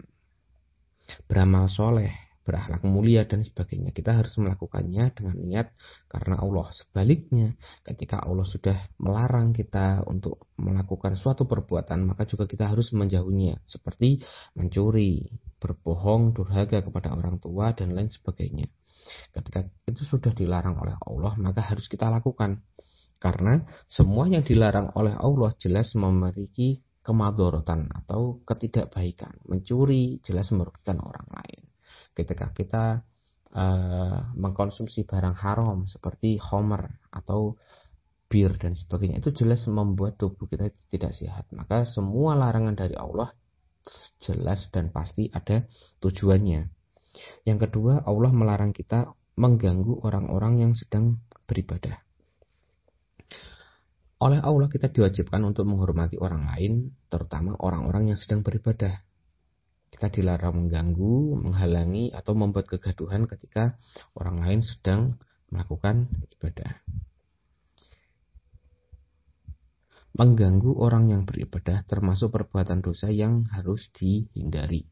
Beramal 1.26 1.66
soleh, 1.68 2.31
berakhlak 2.42 2.82
mulia 2.82 3.22
dan 3.24 3.46
sebagainya. 3.46 3.94
Kita 3.94 4.18
harus 4.18 4.34
melakukannya 4.38 5.14
dengan 5.14 5.36
niat 5.38 5.68
karena 6.10 6.42
Allah. 6.42 6.66
Sebaliknya, 6.74 7.54
ketika 7.86 8.18
Allah 8.18 8.46
sudah 8.46 8.74
melarang 8.98 9.54
kita 9.54 10.02
untuk 10.10 10.50
melakukan 10.58 11.14
suatu 11.14 11.46
perbuatan, 11.46 12.02
maka 12.02 12.26
juga 12.26 12.50
kita 12.50 12.66
harus 12.70 12.90
menjauhnya, 12.90 13.62
seperti 13.66 14.22
mencuri, 14.58 15.30
berbohong, 15.62 16.34
durhaka 16.34 16.82
kepada 16.82 17.14
orang 17.14 17.38
tua 17.38 17.70
dan 17.72 17.94
lain 17.94 18.10
sebagainya. 18.10 18.66
Ketika 19.30 19.66
itu 19.86 20.02
sudah 20.02 20.34
dilarang 20.34 20.78
oleh 20.78 20.98
Allah, 20.98 21.34
maka 21.38 21.62
harus 21.62 21.86
kita 21.86 22.10
lakukan. 22.10 22.62
Karena 23.22 23.62
semua 23.86 24.26
yang 24.26 24.42
dilarang 24.42 24.90
oleh 24.98 25.14
Allah 25.14 25.54
jelas 25.54 25.94
memiliki 25.94 26.82
kemadorotan 27.06 27.86
atau 27.86 28.42
ketidakbaikan. 28.42 29.46
Mencuri 29.46 30.18
jelas 30.26 30.50
merugikan 30.50 30.98
orang 30.98 31.30
lain 31.30 31.71
ketika 32.12 32.52
kita 32.52 32.84
uh, 33.56 34.32
mengkonsumsi 34.36 35.04
barang 35.04 35.36
haram 35.36 35.84
seperti 35.88 36.36
homer 36.40 37.00
atau 37.12 37.56
bir 38.32 38.56
dan 38.56 38.72
sebagainya 38.72 39.20
itu 39.20 39.44
jelas 39.44 39.68
membuat 39.68 40.16
tubuh 40.16 40.48
kita 40.48 40.72
tidak 40.88 41.12
sehat. 41.12 41.44
Maka 41.52 41.84
semua 41.84 42.32
larangan 42.32 42.72
dari 42.72 42.96
Allah 42.96 43.28
jelas 44.24 44.72
dan 44.72 44.88
pasti 44.88 45.28
ada 45.28 45.68
tujuannya. 46.00 46.70
Yang 47.44 47.58
kedua, 47.68 48.08
Allah 48.08 48.32
melarang 48.32 48.72
kita 48.72 49.12
mengganggu 49.36 50.00
orang-orang 50.00 50.64
yang 50.64 50.72
sedang 50.72 51.20
beribadah. 51.44 52.00
Oleh 54.22 54.38
Allah 54.38 54.70
kita 54.70 54.86
diwajibkan 54.88 55.42
untuk 55.42 55.66
menghormati 55.66 56.14
orang 56.16 56.46
lain, 56.46 56.94
terutama 57.10 57.58
orang-orang 57.58 58.14
yang 58.14 58.18
sedang 58.18 58.46
beribadah. 58.46 59.02
Kita 59.92 60.08
dilarang 60.08 60.56
mengganggu, 60.56 61.36
menghalangi, 61.36 62.16
atau 62.16 62.32
membuat 62.32 62.64
kegaduhan 62.64 63.28
ketika 63.28 63.76
orang 64.16 64.40
lain 64.40 64.60
sedang 64.64 65.20
melakukan 65.52 66.08
ibadah. 66.32 66.80
Mengganggu 70.16 70.72
orang 70.80 71.12
yang 71.12 71.22
beribadah 71.28 71.84
termasuk 71.84 72.32
perbuatan 72.32 72.80
dosa 72.80 73.12
yang 73.12 73.44
harus 73.52 73.92
dihindari. 73.92 74.88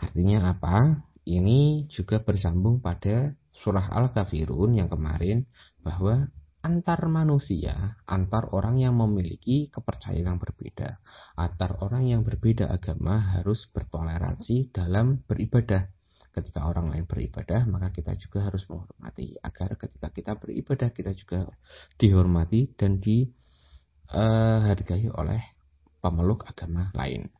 Artinya 0.00 0.52
apa? 0.52 1.04
Ini 1.28 1.88
juga 1.92 2.24
bersambung 2.24 2.80
pada 2.80 3.36
surah 3.52 3.92
Al-Kafirun 3.92 4.80
yang 4.80 4.88
kemarin 4.88 5.44
bahwa 5.84 6.28
antar 6.68 7.00
manusia, 7.08 7.96
antar 8.04 8.52
orang 8.52 8.76
yang 8.76 8.92
memiliki 8.92 9.72
kepercayaan 9.72 10.36
yang 10.36 10.36
berbeda, 10.36 11.00
antar 11.40 11.80
orang 11.80 12.04
yang 12.04 12.28
berbeda 12.28 12.68
agama 12.68 13.40
harus 13.40 13.72
bertoleransi 13.72 14.68
dalam 14.68 15.24
beribadah. 15.24 15.88
Ketika 16.28 16.68
orang 16.68 16.92
lain 16.92 17.08
beribadah, 17.08 17.64
maka 17.64 17.88
kita 17.88 18.12
juga 18.20 18.52
harus 18.52 18.68
menghormati 18.68 19.40
agar 19.40 19.80
ketika 19.80 20.12
kita 20.12 20.36
beribadah 20.36 20.92
kita 20.92 21.16
juga 21.16 21.48
dihormati 21.96 22.68
dan 22.76 23.00
dihargai 23.00 25.08
oleh 25.08 25.40
pemeluk 26.04 26.44
agama 26.44 26.92
lain. 26.92 27.32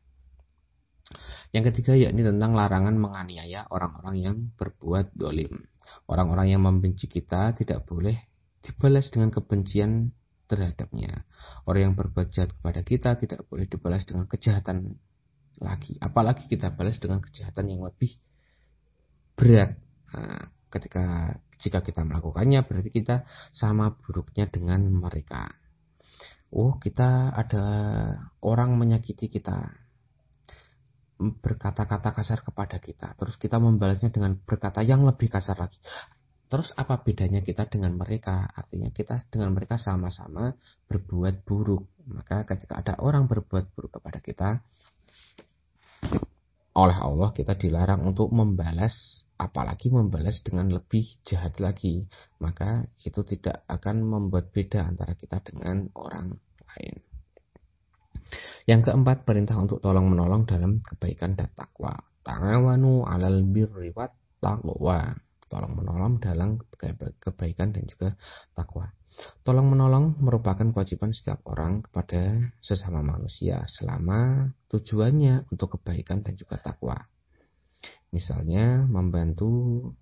Yang 1.53 1.65
ketiga 1.73 1.97
yakni 2.01 2.25
tentang 2.25 2.57
larangan 2.57 2.97
menganiaya 2.97 3.69
orang-orang 3.69 4.17
yang 4.17 4.37
berbuat 4.57 5.13
dolim. 5.13 5.69
Orang-orang 6.09 6.49
yang 6.53 6.65
membenci 6.65 7.09
kita 7.09 7.57
tidak 7.57 7.89
boleh 7.89 8.28
dibalas 8.65 9.11
dengan 9.13 9.31
kebencian 9.31 10.13
terhadapnya. 10.49 11.29
Orang 11.69 11.93
yang 11.93 11.95
berbuat 11.95 12.33
jahat 12.33 12.57
kepada 12.57 12.81
kita 12.83 13.15
tidak 13.21 13.45
boleh 13.47 13.69
dibalas 13.69 14.09
dengan 14.09 14.25
kejahatan 14.25 14.97
lagi. 15.61 16.01
Apalagi 16.01 16.49
kita 16.49 16.73
balas 16.73 16.97
dengan 16.99 17.21
kejahatan 17.21 17.69
yang 17.69 17.85
lebih 17.85 18.17
berat. 19.37 19.77
Nah, 20.15 20.51
ketika 20.73 21.37
jika 21.59 21.83
kita 21.83 22.07
melakukannya 22.07 22.65
berarti 22.65 22.91
kita 22.91 23.27
sama 23.53 23.93
buruknya 23.93 24.49
dengan 24.49 24.89
mereka. 24.89 25.51
Oh, 26.49 26.81
kita 26.81 27.29
ada 27.37 27.65
orang 28.41 28.81
menyakiti 28.81 29.29
kita 29.29 29.69
berkata-kata 31.19 32.15
kasar 32.15 32.47
kepada 32.47 32.79
kita, 32.79 33.13
terus 33.19 33.35
kita 33.37 33.59
membalasnya 33.59 34.15
dengan 34.15 34.39
berkata 34.39 34.87
yang 34.87 35.03
lebih 35.03 35.29
kasar 35.29 35.59
lagi. 35.59 35.77
Terus 36.49 36.73
apa 36.81 37.05
bedanya 37.05 37.45
kita 37.45 37.69
dengan 37.69 37.93
mereka? 37.93 38.49
Artinya 38.57 38.89
kita 38.89 39.29
dengan 39.29 39.53
mereka 39.53 39.77
sama-sama 39.77 40.57
berbuat 40.89 41.45
buruk. 41.45 41.85
Maka 42.09 42.49
ketika 42.49 42.81
ada 42.81 42.97
orang 43.05 43.29
berbuat 43.29 43.77
buruk 43.77 44.01
kepada 44.01 44.25
kita, 44.25 44.65
oleh 46.73 46.99
Allah 46.99 47.37
kita 47.37 47.53
dilarang 47.53 48.01
untuk 48.01 48.33
membalas, 48.33 49.29
apalagi 49.37 49.93
membalas 49.93 50.41
dengan 50.41 50.73
lebih 50.73 51.05
jahat 51.21 51.61
lagi. 51.61 52.09
Maka 52.41 52.89
itu 53.05 53.21
tidak 53.29 53.69
akan 53.69 54.09
membuat 54.09 54.49
beda 54.49 54.89
antara 54.89 55.13
kita 55.21 55.45
dengan 55.45 55.93
orang 56.01 56.33
lain. 56.65 56.97
Yang 58.65 58.89
keempat, 58.93 59.29
perintah 59.29 59.57
untuk 59.61 59.85
tolong 59.85 60.09
menolong 60.09 60.49
dalam 60.49 60.81
kebaikan 60.81 61.37
dan 61.37 61.53
takwa. 61.53 61.93
Ta'awanu 62.25 63.05
alal 63.05 63.45
birri 63.45 63.93
wat 63.93 64.17
taqwa. 64.41 65.28
Tolong 65.49 65.73
menolong 65.73 66.21
dalam 66.21 66.61
kebaikan 67.19 67.73
dan 67.73 67.85
juga 67.89 68.13
takwa. 68.53 68.93
Tolong 69.43 69.65
menolong 69.65 70.21
merupakan 70.21 70.69
kewajiban 70.71 71.17
setiap 71.17 71.43
orang 71.49 71.83
kepada 71.83 72.53
sesama 72.61 73.01
manusia 73.01 73.65
selama 73.65 74.53
tujuannya 74.69 75.49
untuk 75.49 75.81
kebaikan 75.81 76.21
dan 76.21 76.37
juga 76.37 76.61
takwa. 76.61 77.01
Misalnya 78.13 78.85
membantu 78.85 79.93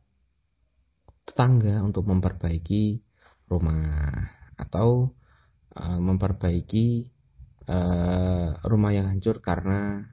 tetangga 1.26 1.82
untuk 1.82 2.06
memperbaiki 2.06 3.02
rumah 3.50 4.26
atau 4.58 5.14
uh, 5.74 6.00
memperbaiki 6.02 7.06
uh, 7.70 8.58
rumah 8.66 8.90
yang 8.94 9.10
hancur 9.10 9.38
karena 9.42 10.06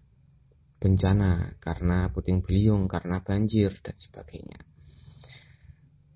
bencana, 0.84 1.56
karena 1.64 2.12
puting 2.12 2.44
beliung, 2.44 2.92
karena 2.92 3.24
banjir 3.24 3.72
dan 3.80 3.96
sebagainya. 3.96 4.73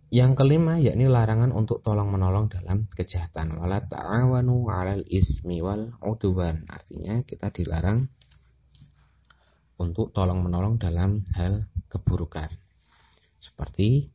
Yang 0.07 0.39
kelima 0.39 0.79
yakni 0.79 1.11
larangan 1.11 1.51
untuk 1.51 1.83
tolong 1.83 2.07
menolong 2.07 2.47
dalam 2.47 2.87
kejahatan. 2.95 3.59
Wala 3.59 3.83
ta'awanu 3.83 4.71
'alal 4.71 5.03
ismi 5.03 5.59
wal 5.59 5.91
udwan. 5.99 6.63
Artinya 6.71 7.27
kita 7.27 7.51
dilarang 7.51 8.07
untuk 9.75 10.15
tolong 10.15 10.39
menolong 10.47 10.79
dalam 10.79 11.27
hal 11.35 11.67
keburukan. 11.91 12.47
Seperti 13.43 14.07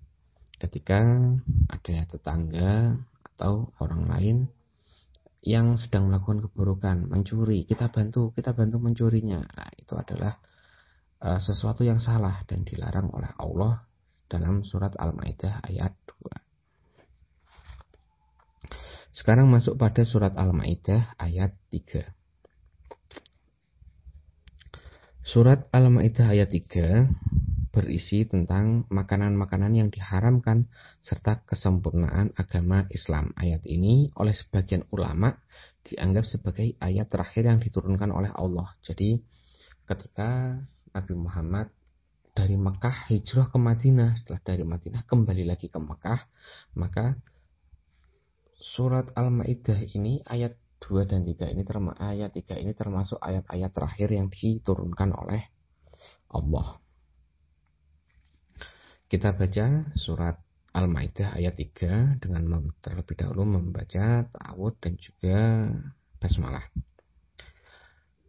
ketika 0.57 1.05
ada 1.69 1.97
tetangga 2.09 2.97
atau 3.37 3.69
orang 3.85 4.09
lain 4.09 4.37
yang 5.45 5.75
sedang 5.77 6.09
melakukan 6.09 6.47
keburukan, 6.49 7.05
mencuri, 7.05 7.67
kita 7.67 7.91
bantu, 7.93 8.31
kita 8.33 8.55
bantu 8.55 8.79
mencurinya. 8.79 9.43
Nah, 9.43 9.71
itu 9.75 9.93
adalah 9.99 10.39
uh, 11.21 11.37
sesuatu 11.43 11.83
yang 11.83 11.99
salah 11.99 12.47
dan 12.47 12.63
dilarang 12.63 13.11
oleh 13.11 13.29
Allah 13.37 13.92
dalam 14.33 14.65
surat 14.65 14.97
Al-Maidah 14.97 15.61
ayat 15.69 15.93
2. 16.09 16.33
Sekarang 19.13 19.53
masuk 19.53 19.77
pada 19.77 20.09
surat 20.09 20.33
Al-Maidah 20.33 21.13
ayat 21.21 21.53
3. 21.69 22.09
Surat 25.21 25.69
Al-Maidah 25.69 26.33
ayat 26.33 26.49
3 26.49 27.13
berisi 27.73 28.25
tentang 28.25 28.89
makanan-makanan 28.89 29.73
yang 29.77 29.89
diharamkan 29.93 30.69
serta 31.05 31.45
kesempurnaan 31.45 32.33
agama 32.37 32.89
Islam. 32.89 33.37
Ayat 33.37 33.69
ini 33.69 34.09
oleh 34.17 34.33
sebagian 34.33 34.89
ulama 34.93 35.37
dianggap 35.85 36.25
sebagai 36.25 36.77
ayat 36.81 37.09
terakhir 37.13 37.49
yang 37.49 37.61
diturunkan 37.61 38.13
oleh 38.13 38.33
Allah. 38.33 38.73
Jadi 38.81 39.21
ketika 39.85 40.57
Nabi 40.93 41.15
Muhammad 41.17 41.69
dari 42.33 42.57
Mekah 42.57 43.13
hijrah 43.13 43.53
ke 43.53 43.59
Madinah, 43.61 44.17
setelah 44.17 44.41
dari 44.41 44.65
Madinah 44.65 45.05
kembali 45.05 45.45
lagi 45.45 45.69
ke 45.69 45.77
Mekah, 45.77 46.21
maka 46.81 47.17
surat 48.57 49.13
Al-Maidah 49.13 49.85
ini 49.93 50.25
ayat 50.25 50.57
2 50.81 51.07
dan 51.07 51.23
3 51.23 51.53
ini 51.53 51.63
termasuk 51.63 52.01
ayat 52.01 52.31
3 52.33 52.63
ini 52.65 52.73
termasuk 52.75 53.19
ayat-ayat 53.21 53.71
terakhir 53.71 54.09
yang 54.11 54.27
diturunkan 54.33 55.13
oleh 55.15 55.43
Allah. 56.33 56.81
Kita 59.07 59.37
baca 59.37 59.93
surat 59.93 60.41
Al-Maidah 60.73 61.37
ayat 61.37 61.55
3 61.61 62.17
dengan 62.17 62.73
terlebih 62.81 63.13
dahulu 63.13 63.45
membaca 63.45 64.25
ta'awud 64.25 64.75
dan 64.81 64.97
juga 64.97 65.69
basmalah. 66.17 66.65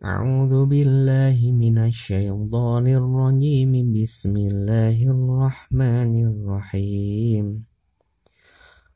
أعوذ 0.05 0.65
بالله 0.65 1.51
من 1.51 1.77
الشيطان 1.77 2.87
الرجيم. 2.87 3.71
بسم 3.71 4.37
الله 4.37 4.97
الرحمن 5.15 6.27
الرحيم. 6.27 7.65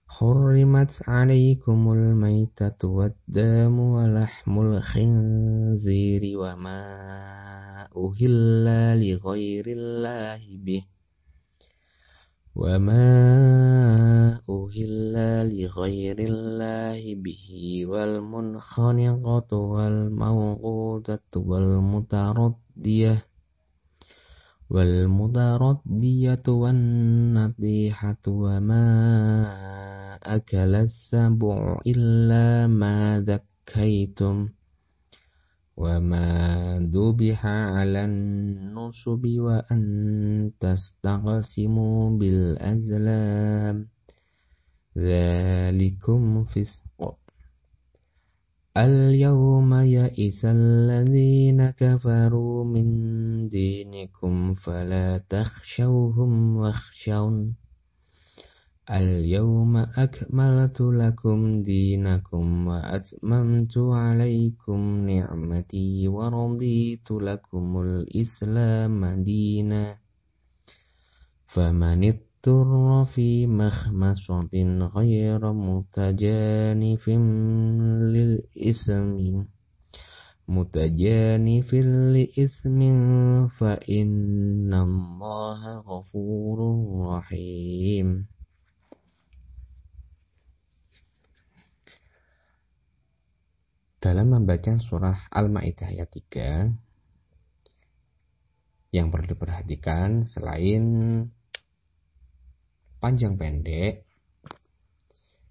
حرمت 0.08 0.92
عليكم 1.08 1.92
الميتة 1.92 2.88
والدم 2.88 3.80
ولحم 3.80 4.60
الخنزير 4.60 6.22
وما 6.40 6.84
أهل 7.98 8.36
لغير 9.00 9.66
الله 9.68 10.42
به. 10.66 10.97
وما 12.58 14.42
أهل 14.50 15.14
لغير 15.58 16.18
الله 16.20 17.16
به 17.16 17.48
والمنخنقة 17.86 19.58
والموقودة 19.58 21.30
والمتردية 21.36 23.26
والمتردية 24.70 26.44
والنطيحة 26.48 28.24
وما 28.28 28.88
أكل 30.24 30.76
السبع 30.76 31.80
إلا 31.88 32.68
ما 32.68 33.22
ذكيتم 33.22 34.50
وما 35.78 36.80
ذبح 36.94 37.46
على 37.46 38.06
النصب 38.06 39.24
وأن 39.26 40.52
تستقسموا 40.60 42.18
بالأزلام 42.20 43.88
ذلكم 44.98 46.44
فسق 46.44 47.18
اليوم 48.78 49.74
يئس 49.74 50.46
الذين 50.46 51.70
كفروا 51.70 52.64
من 52.66 52.88
دينكم 53.50 54.54
فلا 54.54 55.18
تخشوهم 55.18 56.58
واخشون 56.58 57.56
اليوم 58.92 59.78
أكملت 59.78 60.82
لكم 60.82 61.62
دينكم 61.64 62.68
وأتممت 62.68 63.78
عليكم 63.78 64.80
نعمتي 65.10 66.08
ورضيت 66.08 67.12
لكم 67.12 67.82
الإسلام 67.82 69.24
دينا. 69.24 69.98
فمن 71.48 72.04
اضطر 72.04 73.06
في 73.06 73.48
مخمصة 73.48 74.50
غير 74.96 75.54
متجانف 75.54 77.10
للإثم 78.16 79.42
متجانف 80.48 81.74
لإثم 82.14 82.80
فإن 83.48 84.74
الله 84.74 85.78
غفور 85.80 86.58
رحيم. 87.08 88.37
Dalam 94.08 94.32
membaca 94.32 94.80
surah 94.80 95.28
Al-Maidah 95.36 95.92
ayat 95.92 96.08
3 96.08 98.96
yang 98.96 99.12
perlu 99.12 99.36
diperhatikan 99.36 100.24
selain 100.24 101.28
panjang 103.04 103.36
pendek 103.36 104.08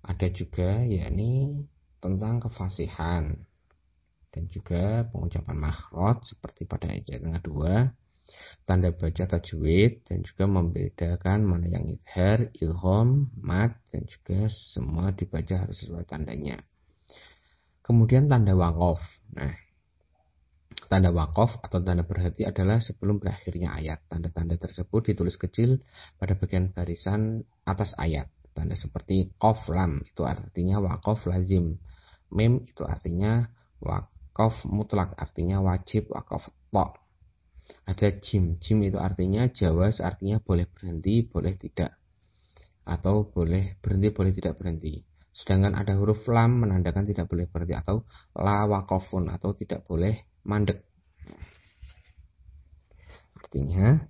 ada 0.09 0.29
juga 0.33 0.81
yakni 0.89 1.69
tentang 2.01 2.41
kefasihan 2.41 3.45
dan 4.33 4.45
juga 4.49 5.05
pengucapan 5.13 5.57
makhraj 5.61 6.25
seperti 6.25 6.65
pada 6.65 6.89
ayat 6.89 7.13
yang 7.13 7.37
kedua 7.37 7.93
tanda 8.65 8.89
baca 8.89 9.37
tajwid 9.37 10.01
dan 10.09 10.25
juga 10.25 10.49
membedakan 10.49 11.45
mana 11.45 11.69
yang 11.69 11.85
idhar, 11.93 12.49
ilham, 12.57 13.29
mat 13.37 13.77
dan 13.93 14.09
juga 14.09 14.49
semua 14.49 15.13
dibaca 15.13 15.61
harus 15.61 15.85
sesuai 15.85 16.09
tandanya. 16.09 16.57
Kemudian 17.87 18.27
tanda 18.27 18.51
wakof. 18.59 18.99
Nah, 19.39 19.55
tanda 20.91 21.15
wakof 21.15 21.55
atau 21.63 21.79
tanda 21.79 22.03
berhenti 22.03 22.43
adalah 22.43 22.83
sebelum 22.83 23.23
berakhirnya 23.23 23.79
ayat. 23.79 24.03
Tanda-tanda 24.11 24.59
tersebut 24.59 25.15
ditulis 25.15 25.39
kecil 25.39 25.79
pada 26.19 26.35
bagian 26.35 26.75
barisan 26.75 27.47
atas 27.63 27.95
ayat. 27.95 28.27
Tanda 28.51 28.75
seperti 28.75 29.31
kof 29.39 29.71
lam 29.71 30.03
itu 30.03 30.27
artinya 30.27 30.83
wakof 30.83 31.31
lazim. 31.31 31.79
Mim 32.35 32.67
itu 32.67 32.83
artinya 32.83 33.47
wakof 33.79 34.67
mutlak 34.67 35.15
artinya 35.15 35.63
wajib 35.63 36.11
wakof 36.11 36.51
tok 36.75 37.07
ada 37.87 38.09
jim. 38.23 38.59
Jim 38.63 38.79
itu 38.87 38.99
artinya 38.99 39.51
jawaz 39.51 39.99
artinya 39.99 40.39
boleh 40.39 40.67
berhenti, 40.71 41.27
boleh 41.27 41.55
tidak. 41.59 41.99
Atau 42.87 43.27
boleh 43.35 43.79
berhenti, 43.83 44.09
boleh 44.15 44.33
tidak 44.35 44.55
berhenti. 44.59 45.03
Sedangkan 45.37 45.77
ada 45.77 45.93
huruf 46.01 46.25
lam 46.33 46.65
menandakan 46.65 47.05
tidak 47.05 47.29
boleh 47.29 47.45
berhenti 47.45 47.77
atau 47.77 48.09
la 48.33 48.65
wakofun 48.65 49.29
atau 49.29 49.53
tidak 49.53 49.85
boleh 49.85 50.17
mandek. 50.49 50.81
Artinya 53.37 54.01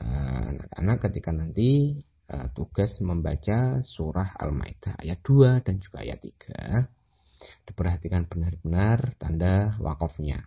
eh, 0.00 0.44
anak-anak 0.56 0.96
ketika 1.04 1.30
nanti 1.36 2.00
eh, 2.24 2.48
tugas 2.56 3.04
membaca 3.04 3.84
surah 3.84 4.32
Al-Maidah 4.40 4.96
ayat 4.96 5.20
2 5.20 5.60
dan 5.60 5.76
juga 5.76 6.00
ayat 6.00 6.24
3 6.24 7.68
diperhatikan 7.68 8.24
benar-benar 8.30 9.12
tanda 9.20 9.76
wakofnya. 9.82 10.46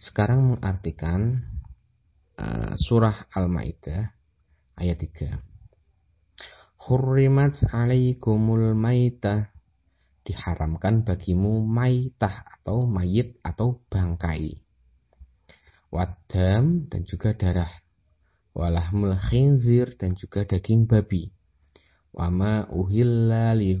Sekarang 0.00 0.56
mengartikan 0.56 1.44
uh, 2.40 2.72
surah 2.80 3.28
Al-Maidah 3.36 4.16
ayat 4.80 4.96
3. 4.96 5.49
Hurrimat 6.80 7.60
alaikumul 7.76 8.72
maitah 8.72 9.52
diharamkan 10.24 11.04
bagimu 11.04 11.60
maitah 11.60 12.48
atau 12.48 12.88
mayit 12.88 13.36
atau 13.44 13.84
bangkai. 13.92 14.58
Wadam 15.92 16.88
dan 16.88 17.04
juga 17.04 17.36
darah. 17.36 17.70
Walahmul 18.56 19.14
khinzir 19.30 19.94
dan 20.00 20.16
juga 20.16 20.48
daging 20.48 20.88
babi. 20.88 21.30
Wama 22.10 22.66
uhilla 22.72 23.54
li 23.54 23.76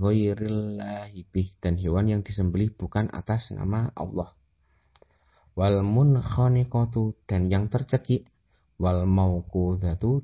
dan 1.58 1.74
hewan 1.80 2.06
yang 2.06 2.22
disembelih 2.22 2.70
bukan 2.76 3.10
atas 3.10 3.50
nama 3.50 3.90
Allah 3.96 4.36
wal 5.58 5.82
munkhaniqatu 5.82 7.12
dan 7.26 7.50
yang 7.50 7.68
tercekik 7.68 8.24
wal 8.80 9.04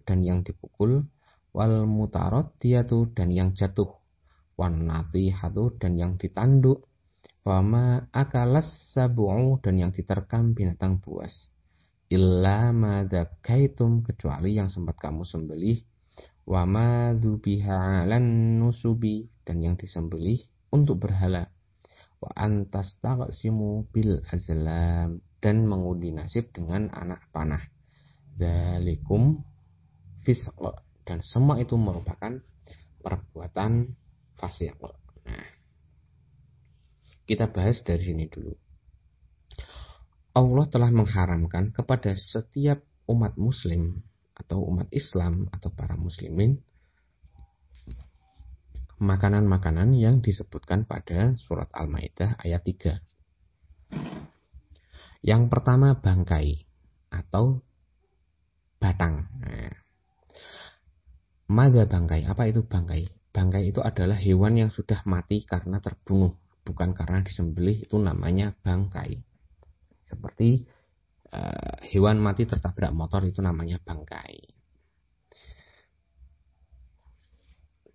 dan 0.06 0.18
yang 0.24 0.40
dipukul 0.46 1.04
wal 1.56 1.88
mutaraddiyatu 1.88 3.16
dan 3.16 3.32
yang 3.32 3.56
jatuh. 3.56 3.88
Wan 4.60 4.84
natihatu 4.84 5.72
dan 5.80 5.96
yang 5.96 6.20
ditanduk. 6.20 6.84
Wama 7.48 8.12
akalas 8.12 8.92
sabu'u 8.92 9.62
dan 9.64 9.80
yang 9.80 9.90
diterkam 9.96 10.52
binatang 10.52 11.00
buas. 11.00 11.48
Illa 12.12 12.76
madzakaitum 12.76 14.04
kecuali 14.04 14.60
yang 14.60 14.68
sempat 14.68 15.00
kamu 15.00 15.24
sembelih. 15.24 15.80
Wama 16.44 17.16
dzubiha 17.16 18.04
nusubi 18.60 19.26
dan 19.42 19.64
yang 19.64 19.74
disembelih 19.80 20.38
untuk 20.70 21.08
berhala. 21.08 21.48
Wa 22.20 22.36
antas 22.36 23.00
taqsimu 23.00 23.90
bil 23.90 24.20
azlam 24.28 25.24
dan 25.40 25.56
mengundi 25.64 26.12
nasib 26.12 26.52
dengan 26.52 26.90
anak 26.92 27.30
panah. 27.30 27.62
Dalikum 28.36 29.42
fisq 30.22 30.85
dan 31.06 31.22
semua 31.22 31.62
itu 31.62 31.78
merupakan 31.78 32.42
perbuatan 33.00 33.94
fasik. 34.34 34.74
Nah, 35.22 35.46
kita 37.30 37.46
bahas 37.46 37.78
dari 37.86 38.02
sini 38.02 38.26
dulu. 38.26 38.50
Allah 40.36 40.66
telah 40.68 40.90
mengharamkan 40.92 41.72
kepada 41.72 42.12
setiap 42.18 42.82
umat 43.08 43.38
muslim 43.38 44.02
atau 44.36 44.60
umat 44.68 44.90
Islam 44.92 45.48
atau 45.48 45.72
para 45.72 45.96
muslimin 45.96 46.60
makanan-makanan 49.00 49.96
yang 49.96 50.20
disebutkan 50.20 50.84
pada 50.84 51.32
surat 51.40 51.72
Al-Maidah 51.72 52.36
ayat 52.44 52.60
3. 52.64 53.00
Yang 55.24 55.42
pertama 55.48 55.96
bangkai 55.96 56.68
atau 57.12 57.64
batang. 58.76 59.28
Nah, 59.40 59.85
Mada 61.46 61.86
bangkai, 61.86 62.26
apa 62.26 62.50
itu 62.50 62.66
bangkai? 62.66 63.06
Bangkai 63.30 63.70
itu 63.70 63.78
adalah 63.84 64.18
hewan 64.18 64.58
yang 64.58 64.70
sudah 64.72 65.04
mati 65.06 65.46
karena 65.46 65.78
terbunuh, 65.78 66.34
bukan 66.66 66.90
karena 66.96 67.22
disembelih, 67.22 67.86
itu 67.86 67.96
namanya 68.00 68.56
bangkai. 68.66 69.22
Seperti 70.06 70.66
uh, 71.30 71.76
hewan 71.86 72.18
mati 72.18 72.48
tertabrak 72.48 72.90
motor 72.90 73.22
itu 73.22 73.38
namanya 73.38 73.78
bangkai. 73.78 74.56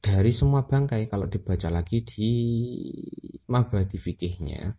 dari 0.02 0.34
semua 0.34 0.66
bangkai 0.66 1.08
kalau 1.08 1.30
dibaca 1.30 1.70
lagi 1.70 2.02
di 2.02 2.34
mabadi 3.46 4.02
fikihnya 4.02 4.74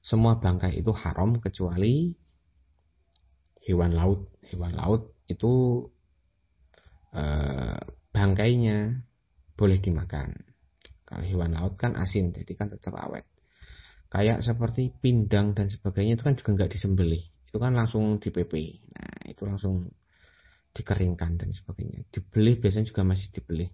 semua 0.00 0.40
bangkai 0.40 0.80
itu 0.80 0.88
haram 0.96 1.36
kecuali 1.36 2.16
hewan 3.68 3.92
laut 3.92 4.32
hewan 4.48 4.72
laut 4.72 5.12
itu 5.28 5.84
eh, 7.14 7.80
bangkainya 8.12 9.04
boleh 9.58 9.78
dimakan. 9.80 10.34
Kalau 11.08 11.24
hewan 11.24 11.56
laut 11.56 11.80
kan 11.80 11.96
asin 11.96 12.36
jadi 12.36 12.52
kan 12.52 12.68
tetap 12.68 12.96
awet. 13.00 13.24
Kayak 14.08 14.40
seperti 14.44 14.92
pindang 15.00 15.52
dan 15.52 15.68
sebagainya 15.68 16.16
itu 16.16 16.24
kan 16.24 16.34
juga 16.36 16.50
nggak 16.56 16.70
disembelih. 16.76 17.22
Itu 17.48 17.56
kan 17.60 17.72
langsung 17.76 18.20
di 18.20 18.28
PP 18.28 18.52
nah 18.92 19.28
itu 19.28 19.42
langsung 19.48 19.88
dikeringkan 20.76 21.40
dan 21.40 21.50
sebagainya. 21.52 22.04
Dibeli 22.12 22.60
biasanya 22.60 22.86
juga 22.92 23.02
masih 23.08 23.32
dibeli 23.32 23.68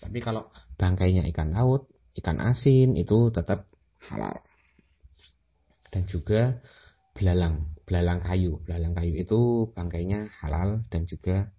tapi 0.00 0.18
kalau 0.20 0.52
bangkainya 0.76 1.24
ikan 1.32 1.56
laut, 1.56 1.88
ikan 2.20 2.38
asin 2.38 2.94
itu 2.94 3.32
tetap 3.32 3.68
halal. 4.12 4.44
Dan 5.88 6.04
juga 6.04 6.60
belalang, 7.16 7.72
belalang 7.88 8.20
kayu. 8.20 8.60
Belalang 8.62 8.92
kayu 8.92 9.16
itu 9.16 9.40
bangkainya 9.72 10.28
halal 10.44 10.84
dan 10.92 11.08
juga 11.08 11.50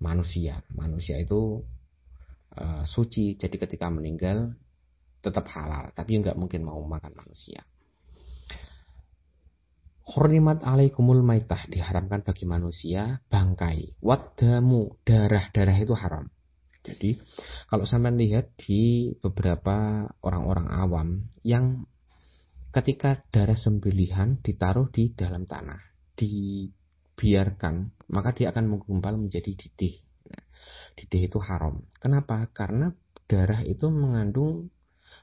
manusia. 0.00 0.64
Manusia 0.74 1.20
itu 1.20 1.62
uh, 2.56 2.82
suci, 2.88 3.36
jadi 3.36 3.54
ketika 3.54 3.86
meninggal 3.92 4.56
tetap 5.20 5.46
halal, 5.52 5.92
tapi 5.92 6.18
nggak 6.18 6.36
mungkin 6.36 6.64
mau 6.64 6.80
makan 6.80 7.12
manusia. 7.12 7.60
Hurrimat 10.10 10.66
alaikumul 10.66 11.22
maitah 11.22 11.70
diharamkan 11.70 12.26
bagi 12.26 12.42
manusia 12.42 13.22
bangkai. 13.30 13.94
Wadamu 14.02 14.98
darah 15.06 15.46
darah 15.54 15.78
itu 15.78 15.94
haram. 15.94 16.26
Jadi 16.80 17.20
kalau 17.68 17.84
sampai 17.84 18.16
lihat 18.16 18.56
di 18.56 19.12
beberapa 19.20 20.08
orang-orang 20.24 20.66
awam 20.66 21.08
yang 21.44 21.86
ketika 22.74 23.22
darah 23.30 23.54
sembelihan 23.54 24.40
ditaruh 24.40 24.90
di 24.90 25.12
dalam 25.14 25.46
tanah, 25.46 25.78
dibiarkan, 27.20 28.08
maka 28.08 28.32
dia 28.32 28.48
akan 28.48 28.64
menggumpal 28.64 29.20
menjadi 29.20 29.52
didih. 29.52 30.00
Nah, 30.32 30.44
didih 30.96 31.28
itu 31.28 31.36
haram. 31.44 31.84
Kenapa? 32.00 32.48
Karena 32.56 32.88
darah 33.28 33.60
itu 33.60 33.92
mengandung 33.92 34.72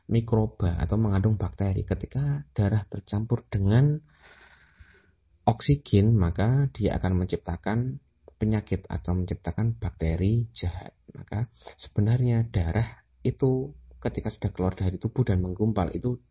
mikroba 0.05 0.77
atau 0.77 1.01
mengandung 1.01 1.41
bakteri. 1.41 1.81
Ketika 1.81 2.45
darah 2.53 2.85
bercampur 2.85 3.49
dengan 3.49 3.97
oksigen, 5.49 6.13
maka 6.13 6.69
dia 6.69 6.93
akan 7.01 7.25
menciptakan 7.25 7.97
penyakit 8.37 8.85
atau 8.85 9.17
menciptakan 9.17 9.73
bakteri 9.81 10.53
jahat. 10.53 10.93
Maka 11.17 11.49
sebenarnya 11.81 12.45
darah 12.45 12.85
itu 13.25 13.73
ketika 13.97 14.29
sudah 14.29 14.53
keluar 14.53 14.77
dari 14.77 15.01
tubuh 15.01 15.25
dan 15.25 15.41
menggumpal 15.41 15.89
itu 15.97 16.21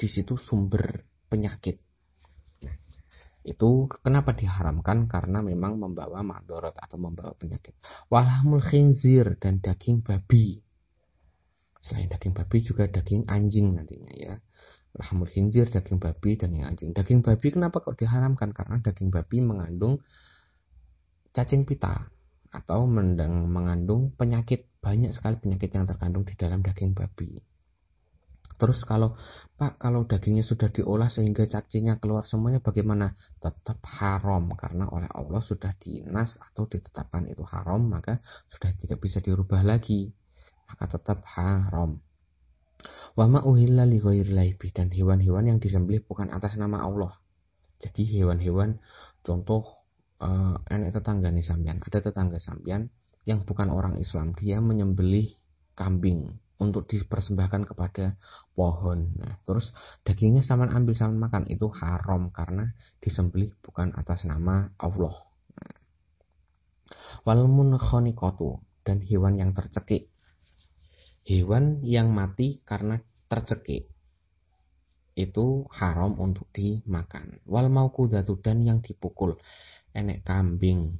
di 0.00 0.08
situ 0.08 0.40
sumber 0.40 1.04
penyakit. 1.28 1.83
Itu 3.44 3.92
kenapa 4.00 4.32
diharamkan 4.32 5.04
karena 5.04 5.44
memang 5.44 5.76
membawa 5.76 6.24
madorot 6.24 6.72
atau 6.80 6.96
membawa 6.96 7.36
penyakit. 7.36 7.76
Walhamul 8.08 8.64
khinzir 8.64 9.36
dan 9.36 9.60
daging 9.60 10.00
babi. 10.00 10.64
Selain 11.84 12.08
daging 12.08 12.32
babi 12.32 12.64
juga 12.64 12.88
daging 12.88 13.28
anjing 13.28 13.76
nantinya 13.76 14.12
ya. 14.16 14.34
lahmul 14.94 15.26
khinzir, 15.26 15.66
daging 15.66 15.98
babi, 15.98 16.38
dan 16.38 16.54
yang 16.54 16.70
anjing. 16.70 16.94
Daging 16.94 17.20
babi 17.20 17.50
kenapa 17.50 17.82
kok 17.82 17.98
diharamkan? 17.98 18.54
Karena 18.54 18.78
daging 18.78 19.10
babi 19.10 19.42
mengandung 19.42 19.98
cacing 21.34 21.66
pita 21.66 22.14
atau 22.54 22.86
mengandung 22.86 24.14
penyakit. 24.14 24.70
Banyak 24.78 25.10
sekali 25.10 25.34
penyakit 25.42 25.74
yang 25.74 25.90
terkandung 25.90 26.22
di 26.22 26.38
dalam 26.38 26.62
daging 26.62 26.94
babi. 26.94 27.42
Terus 28.54 28.86
kalau 28.86 29.18
Pak 29.58 29.82
kalau 29.82 30.06
dagingnya 30.06 30.46
sudah 30.46 30.70
diolah 30.70 31.10
sehingga 31.10 31.46
cacingnya 31.46 31.98
keluar 31.98 32.22
semuanya 32.22 32.62
bagaimana? 32.62 33.14
Tetap 33.42 33.82
haram 33.98 34.50
karena 34.54 34.86
oleh 34.90 35.10
Allah 35.10 35.42
sudah 35.42 35.74
dinas 35.78 36.38
atau 36.38 36.70
ditetapkan 36.70 37.26
itu 37.26 37.42
haram 37.42 37.82
maka 37.82 38.22
sudah 38.50 38.70
tidak 38.78 39.02
bisa 39.02 39.18
dirubah 39.18 39.66
lagi. 39.66 40.10
Maka 40.70 40.98
tetap 40.98 41.26
haram. 41.34 41.98
Wa 43.14 43.26
ma 43.30 43.42
uhilla 43.46 43.86
dan 43.86 44.88
hewan-hewan 44.90 45.44
yang 45.50 45.58
disembelih 45.62 46.02
bukan 46.06 46.30
atas 46.30 46.58
nama 46.58 46.82
Allah. 46.82 47.14
Jadi 47.78 48.06
hewan-hewan 48.06 48.78
contoh 49.26 49.66
uh, 50.22 50.56
enek 50.70 50.94
tetangga 50.94 51.28
nih 51.30 51.44
sampean, 51.44 51.82
ada 51.82 51.98
tetangga 52.00 52.38
sampean 52.38 52.88
yang 53.24 53.42
bukan 53.42 53.72
orang 53.72 53.96
Islam, 53.96 54.36
dia 54.36 54.60
menyembelih 54.60 55.32
kambing 55.74 56.43
untuk 56.58 56.86
dipersembahkan 56.86 57.66
kepada 57.66 58.14
pohon. 58.54 59.10
Nah, 59.18 59.42
terus 59.42 59.74
dagingnya 60.06 60.46
sama 60.46 60.70
ambil 60.70 60.94
sama 60.94 61.26
makan 61.26 61.50
itu 61.50 61.66
haram 61.74 62.30
karena 62.30 62.70
disembelih 63.02 63.54
bukan 63.60 63.90
atas 63.98 64.22
nama 64.22 64.70
Allah. 64.78 65.14
Nah. 65.58 65.76
Wal 67.26 67.42
dan 68.84 68.98
hewan 69.00 69.34
yang 69.40 69.50
tercekik. 69.56 70.12
Hewan 71.24 71.80
yang 71.80 72.12
mati 72.12 72.60
karena 72.62 73.00
tercekik 73.32 73.88
itu 75.14 75.64
haram 75.70 76.18
untuk 76.18 76.50
dimakan. 76.50 77.38
Wal 77.46 77.70
maukudatu 77.70 78.38
dan 78.42 78.66
yang 78.66 78.82
dipukul. 78.82 79.38
Enek 79.94 80.26
kambing, 80.26 80.98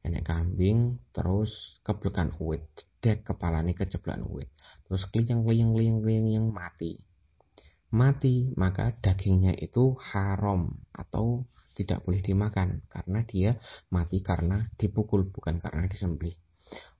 enek 0.00 0.24
kambing 0.24 0.96
terus 1.12 1.80
keblekan 1.84 2.32
uwit 2.40 2.64
dek 3.00 3.24
kepalanya 3.24 3.76
keceplak 3.76 4.20
uwit 4.24 4.48
terus 4.88 5.04
kliang 5.12 5.44
kliang 5.44 5.72
kliang 5.76 5.98
kliang 6.00 6.26
yang 6.28 6.46
mati. 6.48 7.00
Mati 7.90 8.54
maka 8.54 8.94
dagingnya 9.02 9.50
itu 9.58 9.98
haram 9.98 10.70
atau 10.94 11.42
tidak 11.74 12.06
boleh 12.06 12.22
dimakan 12.22 12.86
karena 12.86 13.26
dia 13.26 13.50
mati 13.90 14.22
karena 14.22 14.70
dipukul 14.78 15.26
bukan 15.26 15.58
karena 15.58 15.90
disembelih. 15.90 16.38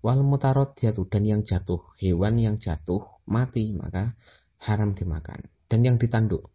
Wal 0.02 0.26
mutarot 0.26 0.74
jatuh 0.74 1.06
dan 1.06 1.22
yang 1.22 1.42
jatuh 1.46 1.78
hewan 2.02 2.42
yang 2.42 2.56
jatuh 2.58 3.06
mati 3.30 3.70
maka 3.70 4.18
haram 4.58 4.98
dimakan. 4.98 5.46
Dan 5.70 5.86
yang 5.86 6.02
ditanduk. 6.02 6.50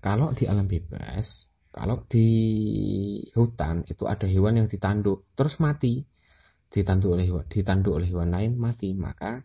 Kalau 0.00 0.32
di 0.32 0.48
alam 0.48 0.64
bebas 0.64 1.48
kalau 1.74 2.06
di 2.06 2.30
hutan 3.34 3.82
itu 3.90 4.06
ada 4.06 4.30
hewan 4.30 4.62
yang 4.62 4.70
ditanduk 4.70 5.26
terus 5.34 5.58
mati. 5.58 6.06
Ditanduk 6.70 7.18
oleh 7.18 7.26
ditanduk 7.50 7.98
oleh 7.98 8.06
hewan 8.06 8.30
lain 8.30 8.54
mati. 8.54 8.94
Maka 8.94 9.42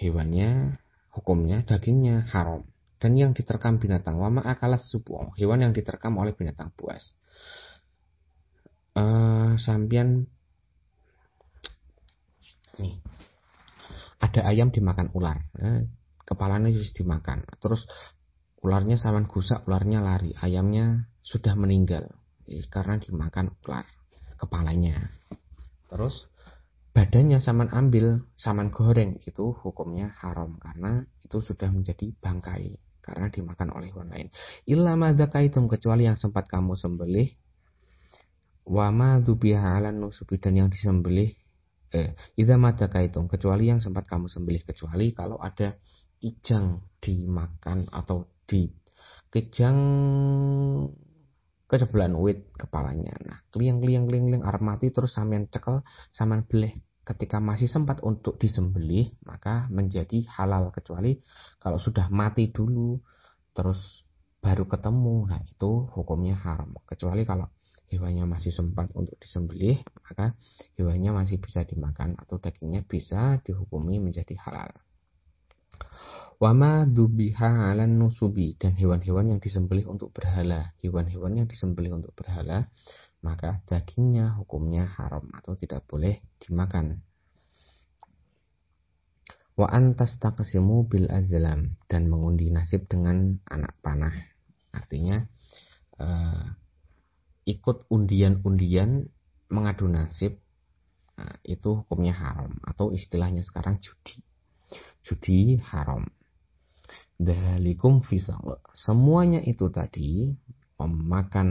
hewannya 0.00 0.80
hukumnya 1.12 1.68
dagingnya 1.68 2.24
haram. 2.32 2.64
Dan 2.96 3.12
yang 3.20 3.36
diterkam 3.36 3.76
binatang 3.76 4.16
wama 4.16 4.40
akalas 4.40 4.88
subuh 4.88 5.36
hewan 5.36 5.68
yang 5.68 5.76
diterkam 5.76 6.16
oleh 6.16 6.32
binatang 6.32 6.72
buas. 6.72 7.12
Uh, 8.96 9.60
sampian 9.60 10.24
nih 12.80 12.96
ada 14.16 14.48
ayam 14.48 14.72
dimakan 14.72 15.12
ular 15.12 15.44
eh, 15.60 15.84
kepalanya 16.24 16.72
harus 16.72 16.96
dimakan. 16.96 17.44
Terus 17.60 17.84
ularnya 18.62 18.96
saman 18.96 19.28
gusak, 19.28 19.64
ularnya 19.68 20.00
lari. 20.00 20.32
Ayamnya 20.38 21.10
sudah 21.20 21.56
meninggal 21.58 22.08
eh, 22.46 22.64
karena 22.70 23.00
dimakan 23.00 23.52
ular 23.66 23.86
kepalanya. 24.36 25.10
Terus 25.88 26.28
badannya 26.92 27.38
saman 27.42 27.72
ambil, 27.72 28.24
saman 28.36 28.72
goreng 28.72 29.20
itu 29.24 29.52
hukumnya 29.64 30.14
haram 30.22 30.56
karena 30.56 31.04
itu 31.24 31.42
sudah 31.42 31.68
menjadi 31.68 32.12
bangkai 32.22 32.78
karena 33.02 33.30
dimakan 33.30 33.70
oleh 33.74 33.94
hewan 33.94 34.10
lain. 34.10 34.28
Illa 34.66 34.98
madzakaitum 34.98 35.70
kecuali 35.70 36.10
yang 36.10 36.18
sempat 36.18 36.50
kamu 36.50 36.74
sembelih 36.74 37.30
wa 38.66 38.90
ma 38.90 39.22
nusubi 39.22 40.42
dan 40.42 40.58
yang 40.58 40.66
disembelih 40.66 41.30
eh 41.94 42.18
idza 42.34 42.58
madzakaitum 42.58 43.30
kecuali 43.30 43.70
yang 43.70 43.78
sempat 43.78 44.10
kamu 44.10 44.26
sembelih 44.26 44.66
kecuali 44.66 45.14
kalau 45.14 45.38
ada 45.38 45.78
kijang 46.18 46.82
dimakan 46.98 47.86
atau 47.94 48.26
di 48.46 48.70
kejang 49.30 49.78
kejebelan 51.66 52.14
wit 52.16 52.54
kepalanya. 52.54 53.14
Nah, 53.26 53.38
kliang 53.50 53.82
kliang 53.82 54.06
kliang 54.06 54.30
kliang 54.30 54.44
arep 54.46 54.62
mati 54.62 54.94
terus 54.94 55.12
sampean 55.12 55.50
cekel, 55.50 55.82
sampean 56.14 56.46
beleh. 56.46 56.78
Ketika 57.06 57.38
masih 57.38 57.70
sempat 57.70 58.02
untuk 58.02 58.34
disembelih, 58.34 59.14
maka 59.22 59.70
menjadi 59.70 60.26
halal 60.26 60.74
kecuali 60.74 61.22
kalau 61.62 61.78
sudah 61.78 62.10
mati 62.10 62.50
dulu 62.50 62.98
terus 63.54 64.06
baru 64.42 64.66
ketemu. 64.66 65.26
Nah, 65.30 65.42
itu 65.42 65.86
hukumnya 65.94 66.34
haram. 66.38 66.74
Kecuali 66.82 67.22
kalau 67.22 67.46
hewannya 67.90 68.26
masih 68.26 68.50
sempat 68.50 68.90
untuk 68.98 69.14
disembelih, 69.22 69.78
maka 70.02 70.34
hewannya 70.74 71.14
masih 71.14 71.38
bisa 71.38 71.62
dimakan 71.62 72.18
atau 72.18 72.42
dagingnya 72.42 72.82
bisa 72.82 73.38
dihukumi 73.46 74.02
menjadi 74.02 74.34
halal. 74.42 74.74
Wama 76.36 76.84
dubiha 76.84 77.72
alan 77.72 77.96
nusubi 77.96 78.60
dan 78.60 78.76
hewan-hewan 78.76 79.32
yang 79.32 79.40
disembelih 79.40 79.88
untuk 79.88 80.12
berhala. 80.12 80.76
Hewan-hewan 80.84 81.32
yang 81.32 81.48
disembelih 81.48 81.96
untuk 81.96 82.12
berhala, 82.12 82.68
maka 83.24 83.64
dagingnya 83.64 84.36
hukumnya 84.36 84.84
haram 84.84 85.24
atau 85.32 85.56
tidak 85.56 85.88
boleh 85.88 86.20
dimakan. 86.36 87.00
Wa 89.56 89.72
antas 89.72 90.20
takasimu 90.20 90.84
bil 90.84 91.08
azlam 91.08 91.80
dan 91.88 92.12
mengundi 92.12 92.52
nasib 92.52 92.84
dengan 92.84 93.40
anak 93.48 93.72
panah. 93.80 94.12
Artinya 94.76 95.24
uh, 95.96 96.44
ikut 97.48 97.88
undian-undian 97.88 99.08
mengadu 99.48 99.88
nasib 99.88 100.36
uh, 101.16 101.36
itu 101.48 101.80
hukumnya 101.80 102.12
haram 102.12 102.60
atau 102.60 102.92
istilahnya 102.92 103.40
sekarang 103.40 103.80
judi. 103.80 104.20
Judi 105.00 105.56
haram. 105.64 106.04
Dalikum 107.16 108.04
fisal. 108.04 108.60
Semuanya 108.76 109.40
itu 109.40 109.72
tadi 109.72 110.28
memakan 110.76 111.48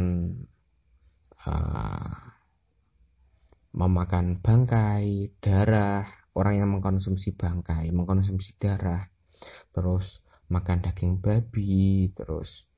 uh, 1.41 2.13
memakan 3.73 4.39
bangkai, 4.45 5.35
darah, 5.41 6.05
orang 6.37 6.55
yang 6.61 6.69
mengkonsumsi 6.69 7.33
bangkai, 7.33 7.89
mengkonsumsi 7.89 8.61
darah, 8.61 9.09
terus 9.73 10.21
makan 10.53 10.85
daging 10.85 11.17
babi, 11.17 12.13
terus 12.13 12.69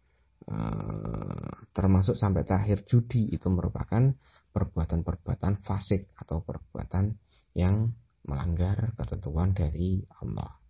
uh, 0.48 1.68
termasuk 1.76 2.16
sampai 2.16 2.48
terakhir 2.48 2.88
judi 2.88 3.30
itu 3.36 3.52
merupakan 3.52 4.16
perbuatan-perbuatan 4.56 5.60
fasik 5.62 6.16
atau 6.18 6.40
perbuatan 6.40 7.14
yang 7.54 7.92
melanggar 8.24 8.96
ketentuan 8.96 9.52
dari 9.52 10.02
Allah 10.24 10.67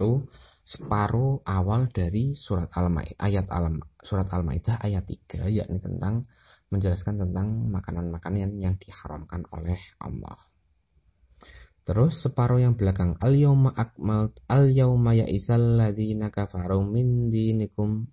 itu 0.00 0.24
separuh 0.64 1.44
awal 1.44 1.92
dari 1.92 2.32
surat 2.32 2.72
Al-Maidah 2.72 3.20
ayat 3.20 3.52
Al 3.52 3.84
surat 4.00 4.32
Al-Maidah 4.32 4.80
ayat 4.80 5.04
3 5.04 5.44
yakni 5.52 5.76
tentang 5.76 6.24
menjelaskan 6.72 7.20
tentang 7.20 7.68
makanan-makanan 7.68 8.56
yang 8.56 8.80
diharamkan 8.80 9.44
oleh 9.52 9.76
Allah. 10.00 10.40
Terus 11.84 12.24
separuh 12.24 12.64
yang 12.64 12.80
belakang 12.80 13.20
al 13.20 13.36
yauma 13.36 13.76
akmal 13.76 14.32
al 14.48 14.72
yauma 14.72 15.12
ya'isal 15.12 15.76
ladzina 15.76 16.32
kafaru 16.32 16.80
min 16.80 17.28
dinikum 17.28 18.08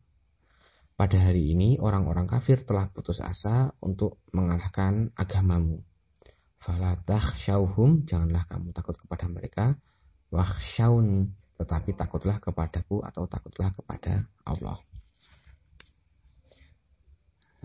pada 1.00 1.24
hari 1.24 1.56
ini 1.56 1.80
orang-orang 1.80 2.28
kafir 2.28 2.68
telah 2.68 2.92
putus 2.92 3.24
asa 3.24 3.72
untuk 3.80 4.20
mengalahkan 4.36 5.16
agamamu. 5.16 5.80
Fala 6.60 7.00
takhshawhum 7.00 8.04
janganlah 8.04 8.44
kamu 8.50 8.76
takut 8.76 8.98
kepada 9.00 9.30
mereka 9.32 9.80
wakhshawni 10.36 11.32
tetapi 11.58 11.98
takutlah 11.98 12.38
kepadaku 12.38 13.02
atau 13.02 13.26
takutlah 13.26 13.74
kepada 13.74 14.30
Allah. 14.46 14.78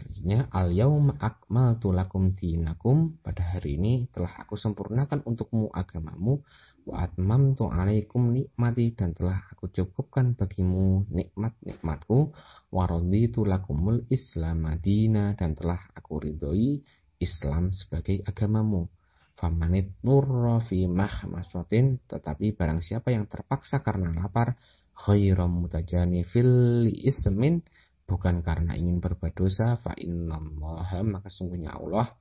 Artinya 0.03 0.51
al 0.51 0.75
yauma 0.75 1.15
akmaltu 1.21 1.95
lakum 1.95 2.35
dinakum 2.35 3.23
pada 3.23 3.55
hari 3.55 3.79
ini 3.79 4.11
telah 4.11 4.35
aku 4.41 4.59
sempurnakan 4.59 5.23
untukmu 5.23 5.71
agamamu 5.71 6.43
wa 6.89 7.07
atmamtu 7.07 7.71
alaikum 7.71 8.35
nikmati 8.35 8.97
dan 8.99 9.15
telah 9.15 9.39
aku 9.53 9.71
cukupkan 9.71 10.35
bagimu 10.35 11.07
nikmat-nikmatku 11.07 12.35
wa 12.75 12.85
raditu 12.89 13.47
lakumul 13.47 14.03
islam 14.11 14.67
madina 14.67 15.39
dan 15.39 15.55
telah 15.55 15.79
aku 15.95 16.19
ridhoi 16.19 16.83
Islam 17.23 17.71
sebagai 17.71 18.27
agamamu 18.27 18.91
Famanit 19.33 19.97
nurra 20.05 20.61
fi 20.61 20.85
mahmasatin 20.87 22.05
tetapi 22.05 22.53
barang 22.53 22.85
siapa 22.85 23.11
yang 23.11 23.25
terpaksa 23.27 23.81
karena 23.81 24.13
lapar 24.13 24.55
khairam 24.93 25.65
mutajani 25.65 26.23
fil 26.23 26.87
ismin 26.93 27.65
bukan 28.05 28.45
karena 28.45 28.77
ingin 28.77 29.01
berbuat 29.01 29.33
dosa 29.33 29.81
fa 29.81 29.97
innallaha 29.97 31.01
maka 31.01 31.33
sungguhnya 31.33 31.73
Allah 31.73 32.13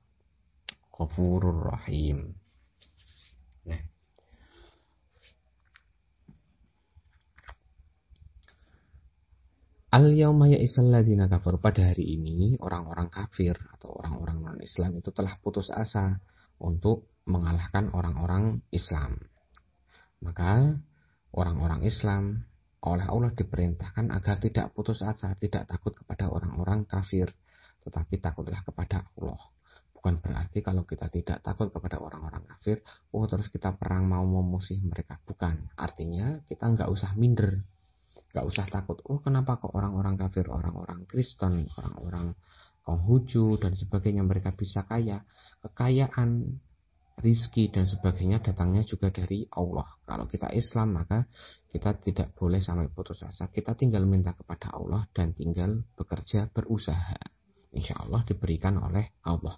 ghafurur 0.92 1.72
rahim. 1.72 2.32
Nah. 3.68 3.82
Al 9.92 10.16
yauma 10.16 10.48
ya'isal 10.48 10.88
ladina 10.88 11.28
kafir 11.28 11.60
pada 11.60 11.92
hari 11.92 12.16
ini 12.16 12.56
orang-orang 12.56 13.12
kafir 13.12 13.52
atau 13.76 13.92
orang-orang 14.00 14.40
non 14.40 14.58
Islam 14.64 14.96
itu 14.96 15.12
telah 15.12 15.36
putus 15.44 15.68
asa 15.68 16.16
untuk 16.62 17.10
mengalahkan 17.26 17.90
orang-orang 17.90 18.62
Islam. 18.70 19.18
Maka 20.22 20.78
orang-orang 21.34 21.82
Islam 21.82 22.46
oleh 22.82 23.06
Allah 23.06 23.30
diperintahkan 23.34 24.10
agar 24.10 24.42
tidak 24.42 24.74
putus 24.74 25.02
asa, 25.06 25.34
tidak 25.38 25.70
takut 25.70 25.94
kepada 25.94 26.30
orang-orang 26.30 26.82
kafir, 26.86 27.30
tetapi 27.86 28.18
takutlah 28.18 28.62
kepada 28.62 29.06
Allah. 29.18 29.38
Bukan 29.94 30.18
berarti 30.18 30.66
kalau 30.66 30.82
kita 30.82 31.06
tidak 31.14 31.46
takut 31.46 31.70
kepada 31.70 32.02
orang-orang 32.02 32.42
kafir, 32.42 32.82
oh 33.14 33.22
terus 33.30 33.46
kita 33.54 33.78
perang 33.78 34.10
mau 34.10 34.26
memusuhi 34.26 34.82
mereka. 34.82 35.14
Bukan. 35.22 35.78
Artinya 35.78 36.42
kita 36.42 36.74
nggak 36.74 36.90
usah 36.90 37.14
minder, 37.14 37.62
nggak 38.34 38.46
usah 38.50 38.66
takut. 38.66 38.98
Oh 39.06 39.22
kenapa 39.22 39.62
kok 39.62 39.70
orang-orang 39.70 40.18
kafir, 40.18 40.50
orang-orang 40.50 41.06
Kristen, 41.06 41.70
orang-orang 41.78 42.34
Konghucu 42.82 43.56
dan 43.62 43.78
sebagainya 43.78 44.26
mereka 44.26 44.50
bisa 44.54 44.82
kaya. 44.84 45.22
Kekayaan 45.62 46.58
rizki 47.22 47.70
dan 47.70 47.86
sebagainya 47.86 48.42
datangnya 48.42 48.82
juga 48.82 49.14
dari 49.14 49.46
Allah. 49.54 49.86
Kalau 50.02 50.26
kita 50.26 50.50
Islam 50.50 50.98
maka 50.98 51.28
kita 51.70 51.96
tidak 52.02 52.34
boleh 52.34 52.58
sampai 52.58 52.90
putus 52.90 53.22
asa. 53.22 53.46
Kita 53.46 53.78
tinggal 53.78 54.04
minta 54.04 54.34
kepada 54.34 54.74
Allah 54.74 55.06
dan 55.14 55.30
tinggal 55.30 55.86
bekerja 55.94 56.50
berusaha. 56.50 57.16
Insya 57.72 58.04
Allah 58.04 58.20
diberikan 58.28 58.76
oleh 58.76 59.16
Allah. 59.24 59.56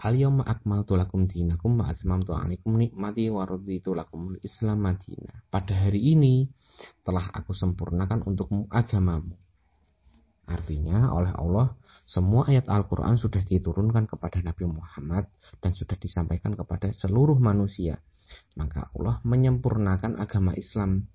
Al-yawma 0.00 0.48
akmaltu 0.48 0.96
dinakum 1.28 1.84
wa 1.84 1.92
atmamtu 1.92 2.32
alaikum 2.32 2.80
nikmati 2.80 3.28
wa 3.28 3.44
islam 4.40 4.78
madina. 4.80 5.44
Pada 5.52 5.76
hari 5.76 6.16
ini 6.16 6.48
telah 7.04 7.28
aku 7.28 7.52
sempurnakan 7.52 8.24
untukmu 8.24 8.72
agamamu. 8.72 9.36
Artinya 10.52 11.08
oleh 11.16 11.32
Allah 11.32 11.72
semua 12.04 12.44
ayat 12.44 12.68
Al-Quran 12.68 13.16
sudah 13.16 13.40
diturunkan 13.40 14.04
kepada 14.04 14.44
Nabi 14.44 14.68
Muhammad 14.68 15.32
dan 15.64 15.72
sudah 15.72 15.96
disampaikan 15.96 16.52
kepada 16.52 16.92
seluruh 16.92 17.40
manusia. 17.40 17.96
Maka 18.60 18.92
Allah 18.92 19.24
menyempurnakan 19.24 20.20
agama 20.20 20.52
Islam 20.52 21.08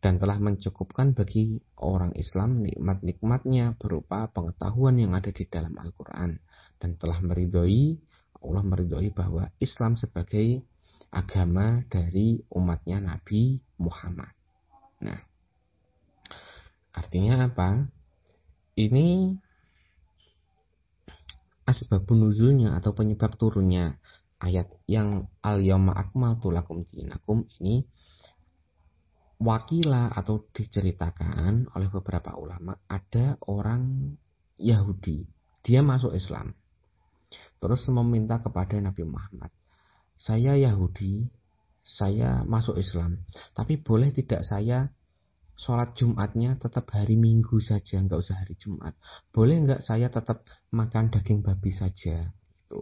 dan 0.00 0.16
telah 0.18 0.40
mencukupkan 0.42 1.12
bagi 1.14 1.60
orang 1.78 2.16
Islam 2.18 2.66
nikmat-nikmatnya 2.66 3.78
berupa 3.78 4.26
pengetahuan 4.32 4.96
yang 4.98 5.14
ada 5.14 5.30
di 5.30 5.44
dalam 5.46 5.76
Al-Quran 5.76 6.40
dan 6.80 6.90
telah 6.96 7.20
meridhoi 7.20 8.00
Allah 8.40 8.64
meridhoi 8.64 9.12
bahwa 9.12 9.52
Islam 9.60 10.00
sebagai 10.00 10.64
agama 11.12 11.84
dari 11.92 12.40
umatnya 12.56 13.04
Nabi 13.04 13.60
Muhammad. 13.76 14.32
Nah, 15.04 15.20
artinya 16.96 17.44
apa? 17.44 17.84
Ini 18.78 19.34
asbabun 21.66 22.26
nuzulnya 22.26 22.74
atau 22.78 22.94
penyebab 22.94 23.38
turunnya 23.38 23.98
ayat 24.42 24.70
yang 24.90 25.30
al 25.42 25.62
yawma 25.62 25.94
akmaltu 25.94 26.50
lakum 26.50 26.82
dinakum 26.88 27.46
ini 27.60 27.86
wakila 29.40 30.10
atau 30.10 30.50
diceritakan 30.50 31.70
oleh 31.72 31.88
beberapa 31.88 32.34
ulama 32.36 32.74
ada 32.90 33.38
orang 33.46 34.14
Yahudi. 34.60 35.24
Dia 35.64 35.80
masuk 35.80 36.12
Islam. 36.12 36.52
Terus 37.60 37.86
meminta 37.92 38.42
kepada 38.42 38.76
Nabi 38.80 39.06
Muhammad 39.06 39.52
saya 40.20 40.52
Yahudi 40.60 41.32
saya 41.80 42.44
masuk 42.44 42.76
Islam 42.76 43.24
tapi 43.56 43.80
boleh 43.80 44.12
tidak 44.12 44.44
saya 44.44 44.92
sholat 45.60 45.92
Jumatnya 45.92 46.56
tetap 46.56 46.88
hari 46.96 47.20
Minggu 47.20 47.60
saja, 47.60 48.00
nggak 48.00 48.16
usah 48.16 48.40
hari 48.40 48.56
Jumat. 48.56 48.96
Boleh 49.28 49.60
nggak 49.60 49.84
saya 49.84 50.08
tetap 50.08 50.48
makan 50.72 51.12
daging 51.12 51.44
babi 51.44 51.68
saja? 51.68 52.32
Gitu. 52.32 52.80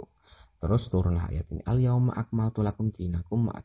Terus 0.58 0.86
turunlah 0.86 1.26
ayat 1.26 1.50
ini. 1.50 1.62
Al 1.66 1.82
yauma 1.82 2.14
akmaltu 2.14 2.62
lakum 2.62 2.94
dinakum 2.94 3.50
wa. 3.50 3.58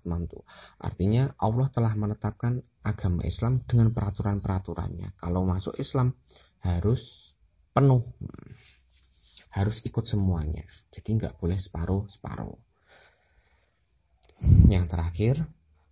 Artinya 0.81 1.29
Allah 1.37 1.69
telah 1.69 1.93
menetapkan 1.93 2.57
agama 2.81 3.21
Islam 3.25 3.61
dengan 3.65 3.93
peraturan-peraturannya. 3.93 5.17
Kalau 5.21 5.45
masuk 5.45 5.77
Islam 5.77 6.17
harus 6.65 7.33
penuh. 7.73 8.01
Harus 9.53 9.77
ikut 9.85 10.05
semuanya. 10.09 10.65
Jadi 10.89 11.21
nggak 11.21 11.37
boleh 11.37 11.57
separuh-separuh. 11.61 12.57
Yang 14.69 14.85
terakhir, 14.89 15.35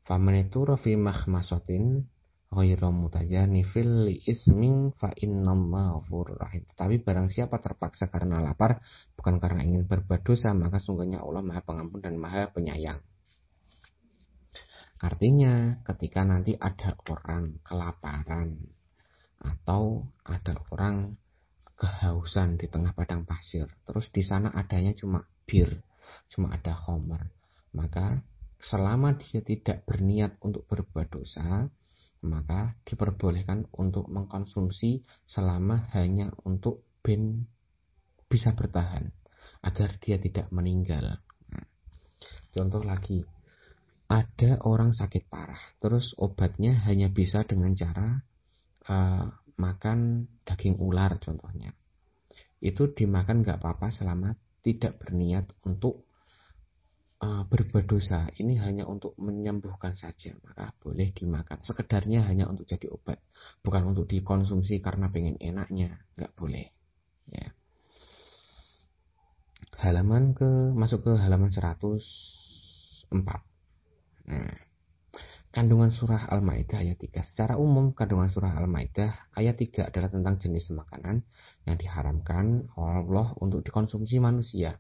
famanitu 0.06 0.66
rafi 0.66 0.98
mahmasotin 0.98 2.10
ghairu 2.52 2.92
mutajanifil 2.92 4.12
li 4.12 4.20
ismin 4.28 4.92
fa 5.00 5.16
innallaha 5.16 6.04
rahim. 6.36 6.68
Tetapi 6.68 7.00
barang 7.00 7.32
siapa 7.32 7.64
terpaksa 7.64 8.12
karena 8.12 8.44
lapar 8.44 8.84
bukan 9.16 9.40
karena 9.40 9.64
ingin 9.64 9.88
berbuat 9.88 10.22
dosa, 10.28 10.52
maka 10.52 10.84
sungguhnya 10.84 11.24
Allah 11.24 11.40
Maha 11.40 11.64
Pengampun 11.64 12.04
dan 12.04 12.20
Maha 12.20 12.52
Penyayang. 12.52 13.00
Artinya, 15.02 15.82
ketika 15.82 16.22
nanti 16.22 16.54
ada 16.54 16.94
orang 17.10 17.58
kelaparan 17.66 18.54
atau 19.42 20.06
ada 20.22 20.54
orang 20.70 21.18
kehausan 21.74 22.62
di 22.62 22.70
tengah 22.70 22.94
padang 22.94 23.26
pasir, 23.26 23.66
terus 23.82 24.14
di 24.14 24.22
sana 24.22 24.54
adanya 24.54 24.94
cuma 24.94 25.26
bir, 25.50 25.82
cuma 26.30 26.54
ada 26.54 26.78
homer, 26.78 27.34
maka 27.74 28.22
selama 28.62 29.18
dia 29.18 29.42
tidak 29.42 29.82
berniat 29.90 30.38
untuk 30.46 30.70
berbuat 30.70 31.10
dosa, 31.10 31.66
maka 32.22 32.78
diperbolehkan 32.86 33.66
untuk 33.74 34.06
mengkonsumsi 34.10 35.02
selama 35.26 35.90
hanya 35.98 36.30
untuk 36.46 36.86
ben 37.02 37.50
bisa 38.30 38.54
bertahan 38.54 39.10
agar 39.66 39.98
dia 39.98 40.22
tidak 40.22 40.48
meninggal. 40.54 41.18
Nah, 41.50 41.66
contoh 42.54 42.86
lagi, 42.86 43.26
ada 44.12 44.62
orang 44.68 44.94
sakit 44.94 45.28
parah, 45.28 45.60
terus 45.82 46.14
obatnya 46.22 46.78
hanya 46.86 47.10
bisa 47.10 47.42
dengan 47.44 47.74
cara 47.74 48.22
uh, 48.92 49.26
makan 49.58 50.30
daging 50.46 50.78
ular 50.78 51.18
contohnya. 51.18 51.74
Itu 52.62 52.94
dimakan 52.94 53.42
nggak 53.42 53.58
apa-apa 53.58 53.90
selama 53.90 54.38
tidak 54.62 55.02
berniat 55.02 55.50
untuk 55.66 56.06
uh, 57.22 57.44
berbuat 57.46 57.86
dosa 57.86 58.28
ini 58.42 58.58
hanya 58.58 58.90
untuk 58.90 59.14
menyembuhkan 59.22 59.94
saja 59.94 60.34
maka 60.42 60.74
boleh 60.82 61.14
dimakan. 61.14 61.62
Sekedarnya 61.62 62.26
hanya 62.26 62.50
untuk 62.50 62.66
jadi 62.66 62.90
obat 62.90 63.22
bukan 63.62 63.94
untuk 63.94 64.10
dikonsumsi 64.10 64.82
karena 64.82 65.08
pengen 65.14 65.38
enaknya 65.38 66.02
nggak 66.18 66.34
boleh 66.36 66.68
ya. 67.30 67.54
Halaman 69.82 70.38
ke 70.38 70.74
masuk 70.78 71.10
ke 71.10 71.14
halaman 71.18 71.50
104 71.50 71.98
nah 74.30 74.54
Kandungan 75.52 75.92
surah 75.92 76.32
Al-Maidah 76.32 76.80
ayat 76.80 76.96
3. 76.96 77.28
Secara 77.28 77.60
umum, 77.60 77.92
kandungan 77.92 78.32
surah 78.32 78.56
Al-Maidah 78.56 79.36
ayat 79.36 79.60
3 79.60 79.92
adalah 79.92 80.08
tentang 80.08 80.40
jenis 80.40 80.72
makanan 80.72 81.28
yang 81.68 81.76
diharamkan 81.76 82.72
Allah 82.80 83.36
untuk 83.36 83.60
dikonsumsi 83.60 84.24
manusia 84.24 84.80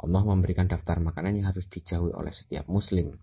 Allah 0.00 0.22
memberikan 0.24 0.64
daftar 0.64 0.98
makanan 0.98 1.38
yang 1.38 1.52
harus 1.52 1.68
dijauhi 1.68 2.12
oleh 2.16 2.32
setiap 2.32 2.64
muslim. 2.66 3.14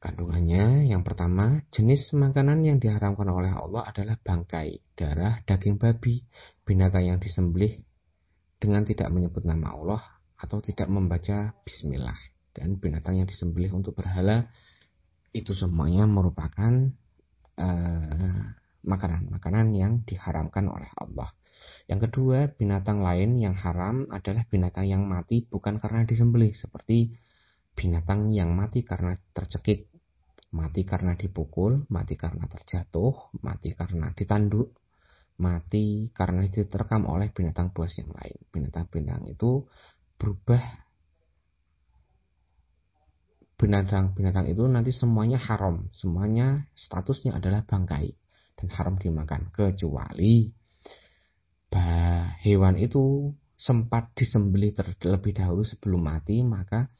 Kandungannya 0.00 0.88
yang 0.88 1.04
pertama, 1.04 1.60
jenis 1.68 2.16
makanan 2.16 2.64
yang 2.64 2.80
diharamkan 2.80 3.28
oleh 3.28 3.52
Allah 3.52 3.84
adalah 3.84 4.16
bangkai, 4.16 4.96
darah, 4.96 5.44
daging 5.44 5.76
babi, 5.76 6.24
binatang 6.64 7.04
yang 7.04 7.18
disembelih 7.20 7.84
dengan 8.56 8.88
tidak 8.88 9.12
menyebut 9.12 9.44
nama 9.44 9.76
Allah 9.76 10.02
atau 10.40 10.64
tidak 10.64 10.88
membaca 10.88 11.52
bismillah 11.68 12.16
dan 12.56 12.80
binatang 12.80 13.20
yang 13.20 13.28
disembelih 13.28 13.76
untuk 13.76 13.92
berhala 13.92 14.48
itu 15.36 15.52
semuanya 15.52 16.08
merupakan 16.08 16.90
uh, 17.60 18.42
makanan-makanan 18.84 19.76
yang 19.76 19.92
diharamkan 20.04 20.68
oleh 20.68 20.88
Allah. 20.96 21.28
Yang 21.90 22.10
kedua, 22.10 22.48
binatang 22.54 23.04
lain 23.04 23.36
yang 23.36 23.52
haram 23.52 24.08
adalah 24.08 24.46
binatang 24.48 24.86
yang 24.88 25.04
mati 25.04 25.44
bukan 25.44 25.76
karena 25.76 26.06
disembelih, 26.08 26.54
seperti 26.56 27.12
binatang 27.76 28.32
yang 28.32 28.54
mati 28.56 28.86
karena 28.86 29.16
tercekik, 29.34 29.90
mati 30.54 30.86
karena 30.86 31.18
dipukul, 31.18 31.84
mati 31.92 32.14
karena 32.16 32.46
terjatuh, 32.48 33.36
mati 33.44 33.76
karena 33.76 34.12
ditanduk, 34.14 34.72
mati 35.40 36.08
karena 36.12 36.44
diterkam 36.46 37.08
oleh 37.08 37.32
binatang 37.32 37.72
buas 37.72 37.92
yang 38.00 38.12
lain. 38.12 38.38
Binatang-binatang 38.48 39.28
itu 39.28 39.64
berubah 40.20 40.62
binatang-binatang 43.60 44.48
itu 44.48 44.64
nanti 44.64 44.88
semuanya 44.88 45.36
haram, 45.36 45.92
semuanya 45.92 46.64
statusnya 46.72 47.36
adalah 47.36 47.60
bangkai 47.60 48.19
dan 48.60 48.68
haram 48.76 48.94
dimakan 49.00 49.48
kecuali 49.48 50.52
bah, 51.72 52.36
hewan 52.44 52.76
itu 52.76 53.32
sempat 53.56 54.12
disembelih 54.12 54.76
terlebih 54.76 55.32
dahulu 55.32 55.64
sebelum 55.64 56.00
mati 56.04 56.44
maka 56.44 56.92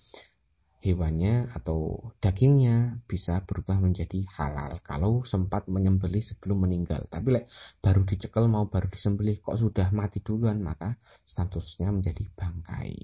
hewannya 0.81 1.53
atau 1.53 2.09
dagingnya 2.25 3.05
bisa 3.05 3.45
berubah 3.45 3.77
menjadi 3.77 4.25
halal. 4.33 4.81
Kalau 4.81 5.25
sempat 5.29 5.69
menyembelih 5.69 6.25
sebelum 6.25 6.65
meninggal. 6.65 7.05
Tapi 7.13 7.37
like, 7.37 7.49
baru 7.85 8.05
dicekel 8.09 8.49
mau 8.49 8.65
baru 8.69 8.89
disembelih 8.89 9.45
kok 9.45 9.61
sudah 9.61 9.93
mati 9.93 10.25
duluan 10.25 10.65
maka 10.65 10.97
statusnya 11.29 11.93
menjadi 11.93 12.25
bangkai. 12.33 12.97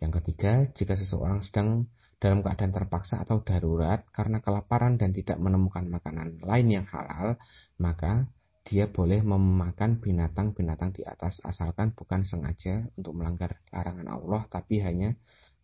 Yang 0.00 0.12
ketiga 0.20 0.68
jika 0.76 0.92
seseorang 0.92 1.40
sedang 1.40 1.88
dalam 2.20 2.44
keadaan 2.44 2.70
terpaksa 2.70 3.24
atau 3.24 3.40
darurat 3.40 4.04
karena 4.12 4.44
kelaparan 4.44 5.00
dan 5.00 5.10
tidak 5.16 5.40
menemukan 5.40 5.88
makanan 5.88 6.36
lain 6.44 6.68
yang 6.68 6.86
halal 6.86 7.40
maka 7.80 8.28
dia 8.60 8.92
boleh 8.92 9.24
memakan 9.24 9.98
binatang-binatang 10.04 10.92
di 10.92 11.02
atas 11.02 11.40
asalkan 11.42 11.96
bukan 11.96 12.22
sengaja 12.22 12.86
untuk 12.94 13.16
melanggar 13.16 13.58
larangan 13.72 14.20
Allah 14.20 14.44
tapi 14.52 14.84
hanya 14.84 15.16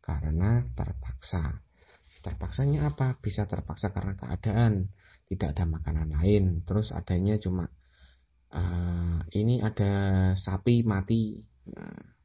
karena 0.07 0.63
terpaksa. 0.73 1.67
Terpaksanya 2.23 2.95
apa? 2.95 3.19
Bisa 3.19 3.47
terpaksa 3.47 3.91
karena 3.91 4.15
keadaan, 4.15 4.91
tidak 5.27 5.55
ada 5.55 5.65
makanan 5.67 6.15
lain. 6.15 6.63
Terus 6.67 6.91
adanya 6.91 7.39
cuma 7.39 7.67
uh, 8.55 9.19
ini 9.35 9.63
ada 9.63 10.35
sapi 10.35 10.87
mati. 10.87 11.39
Nah, 11.71 12.16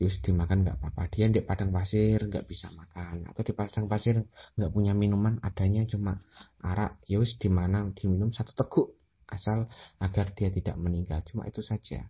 Yus 0.00 0.24
dimakan 0.24 0.64
nggak 0.64 0.80
apa-apa. 0.80 1.12
Dia 1.12 1.28
di 1.28 1.44
padang 1.44 1.68
pasir 1.68 2.24
nggak 2.24 2.48
bisa 2.48 2.72
makan 2.72 3.28
atau 3.28 3.44
di 3.44 3.52
padang 3.52 3.84
pasir 3.84 4.16
nggak 4.56 4.72
punya 4.72 4.96
minuman. 4.96 5.36
Adanya 5.44 5.84
cuma 5.84 6.16
arak. 6.64 7.04
Yus 7.04 7.36
di 7.36 7.52
mana 7.52 7.84
diminum 7.92 8.32
satu 8.32 8.56
teguk 8.56 8.96
asal 9.28 9.68
agar 10.00 10.32
dia 10.32 10.48
tidak 10.48 10.80
meninggal. 10.80 11.20
Cuma 11.28 11.44
itu 11.44 11.60
saja. 11.60 12.08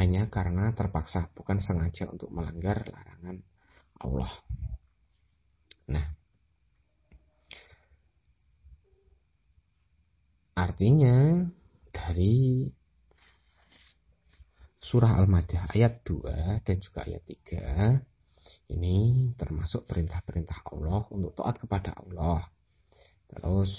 Hanya 0.00 0.30
karena 0.32 0.72
terpaksa, 0.72 1.28
bukan 1.34 1.60
sengaja 1.60 2.08
untuk 2.08 2.30
melanggar 2.30 2.86
larangan 2.88 3.42
Allah. 4.00 4.32
Nah, 5.90 6.06
artinya 10.54 11.42
dari 11.90 12.70
surah 14.80 15.20
Al-Maidah 15.20 15.76
ayat 15.76 16.00
2 16.08 16.64
dan 16.64 16.76
juga 16.80 17.04
ayat 17.04 17.22
3 17.28 18.72
ini 18.72 19.28
termasuk 19.36 19.84
perintah-perintah 19.84 20.64
Allah 20.72 21.04
untuk 21.12 21.36
taat 21.36 21.60
kepada 21.60 21.92
Allah. 22.00 22.40
Terus 23.30 23.70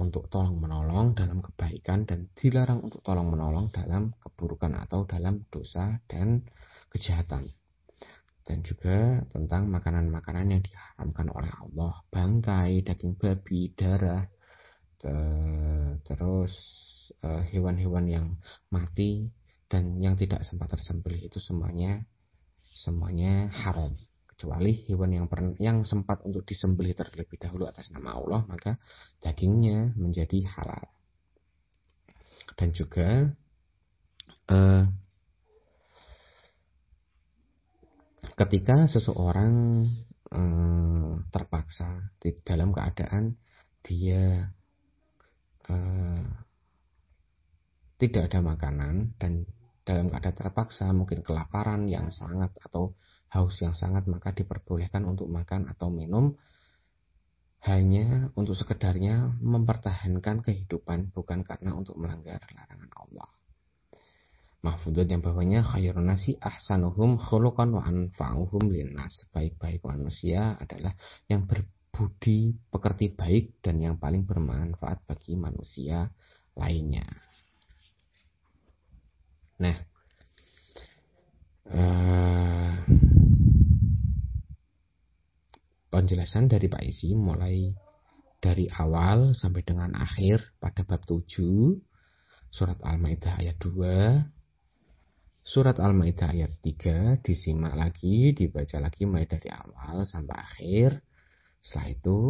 untuk 0.00 0.26
tolong 0.32 0.58
menolong 0.58 1.14
dalam 1.14 1.44
kebaikan 1.44 2.08
dan 2.08 2.32
dilarang 2.34 2.82
untuk 2.82 3.04
tolong 3.04 3.30
menolong 3.30 3.70
dalam 3.70 4.16
keburukan 4.18 4.74
atau 4.80 5.04
dalam 5.06 5.44
dosa 5.52 6.00
dan 6.08 6.42
kejahatan. 6.90 7.46
Dan 8.46 8.62
juga 8.62 9.26
tentang 9.30 9.66
makanan-makanan 9.70 10.56
yang 10.56 10.62
diharamkan 10.62 11.30
oleh 11.34 11.50
Allah, 11.50 11.92
bangkai, 12.10 12.86
daging 12.86 13.18
babi, 13.18 13.74
darah, 13.74 14.22
terus 16.06 16.54
eh, 17.22 17.42
hewan-hewan 17.52 18.06
yang 18.06 18.26
mati 18.70 19.30
dan 19.66 19.98
yang 19.98 20.14
tidak 20.14 20.46
sempat 20.46 20.70
tersembelih 20.78 21.26
itu 21.26 21.42
semuanya 21.42 22.06
semuanya 22.70 23.50
haram. 23.50 23.94
Kecuali 24.36 24.84
hewan 24.84 25.16
yang 25.16 25.26
per, 25.32 25.56
yang 25.56 25.80
sempat 25.80 26.20
untuk 26.28 26.44
disembelih 26.44 26.92
terlebih 26.92 27.40
dahulu 27.40 27.64
atas 27.64 27.88
nama 27.88 28.20
Allah 28.20 28.44
maka 28.44 28.76
dagingnya 29.24 29.96
menjadi 29.96 30.44
halal. 30.44 30.84
Dan 32.52 32.68
juga 32.76 33.32
eh, 34.52 34.84
ketika 38.36 38.84
seseorang 38.92 39.88
eh, 40.28 41.12
terpaksa 41.32 42.12
di 42.20 42.36
dalam 42.44 42.76
keadaan 42.76 43.40
dia 43.80 44.52
eh, 45.64 46.24
tidak 47.96 48.28
ada 48.28 48.44
makanan 48.44 49.16
dan 49.16 49.48
dalam 49.86 50.10
keadaan 50.10 50.34
terpaksa 50.34 50.90
mungkin 50.90 51.22
kelaparan 51.22 51.86
yang 51.86 52.10
sangat 52.10 52.50
atau 52.58 52.98
haus 53.30 53.54
yang 53.62 53.70
sangat 53.72 54.10
maka 54.10 54.34
diperbolehkan 54.34 55.06
untuk 55.06 55.30
makan 55.30 55.70
atau 55.70 55.94
minum 55.94 56.34
hanya 57.62 58.30
untuk 58.34 58.58
sekedarnya 58.58 59.38
mempertahankan 59.38 60.42
kehidupan 60.42 61.14
bukan 61.14 61.46
karena 61.46 61.74
untuk 61.74 61.98
melanggar 61.98 62.42
larangan 62.50 62.90
Allah. 62.98 63.30
Mahfudat 64.66 65.06
yang 65.06 65.22
bawahnya 65.22 65.62
khairun 65.62 66.10
nasi 66.10 66.34
ahsanuhum 66.42 67.22
khuluqan 67.22 67.70
wa 67.70 67.86
anfa'uhum 67.86 68.66
linnas. 68.66 69.26
Sebaik-baik 69.26 69.86
manusia 69.86 70.58
adalah 70.58 70.90
yang 71.30 71.46
berbudi 71.46 72.54
pekerti 72.70 73.14
baik 73.14 73.62
dan 73.62 73.78
yang 73.78 73.94
paling 73.98 74.26
bermanfaat 74.26 75.06
bagi 75.06 75.38
manusia 75.38 76.10
lainnya. 76.58 77.06
Nah, 79.56 79.76
penjelasan 85.88 86.52
dari 86.52 86.68
Pak 86.68 86.84
Isi 86.84 87.16
mulai 87.16 87.72
dari 88.36 88.68
awal 88.68 89.32
sampai 89.32 89.64
dengan 89.64 89.96
akhir 89.96 90.60
pada 90.60 90.84
bab 90.84 91.08
7 91.08 91.24
surat 92.52 92.76
Al-Maidah 92.84 93.40
ayat 93.40 93.56
2 93.56 94.36
surat 95.40 95.80
Al-Maidah 95.80 96.36
ayat 96.36 96.52
3 96.60 97.24
disimak 97.24 97.72
lagi 97.80 98.36
dibaca 98.36 98.76
lagi 98.76 99.08
mulai 99.08 99.24
dari 99.24 99.48
awal 99.48 100.04
sampai 100.04 100.36
akhir. 100.36 101.00
Setelah 101.64 101.88
itu 101.96 102.20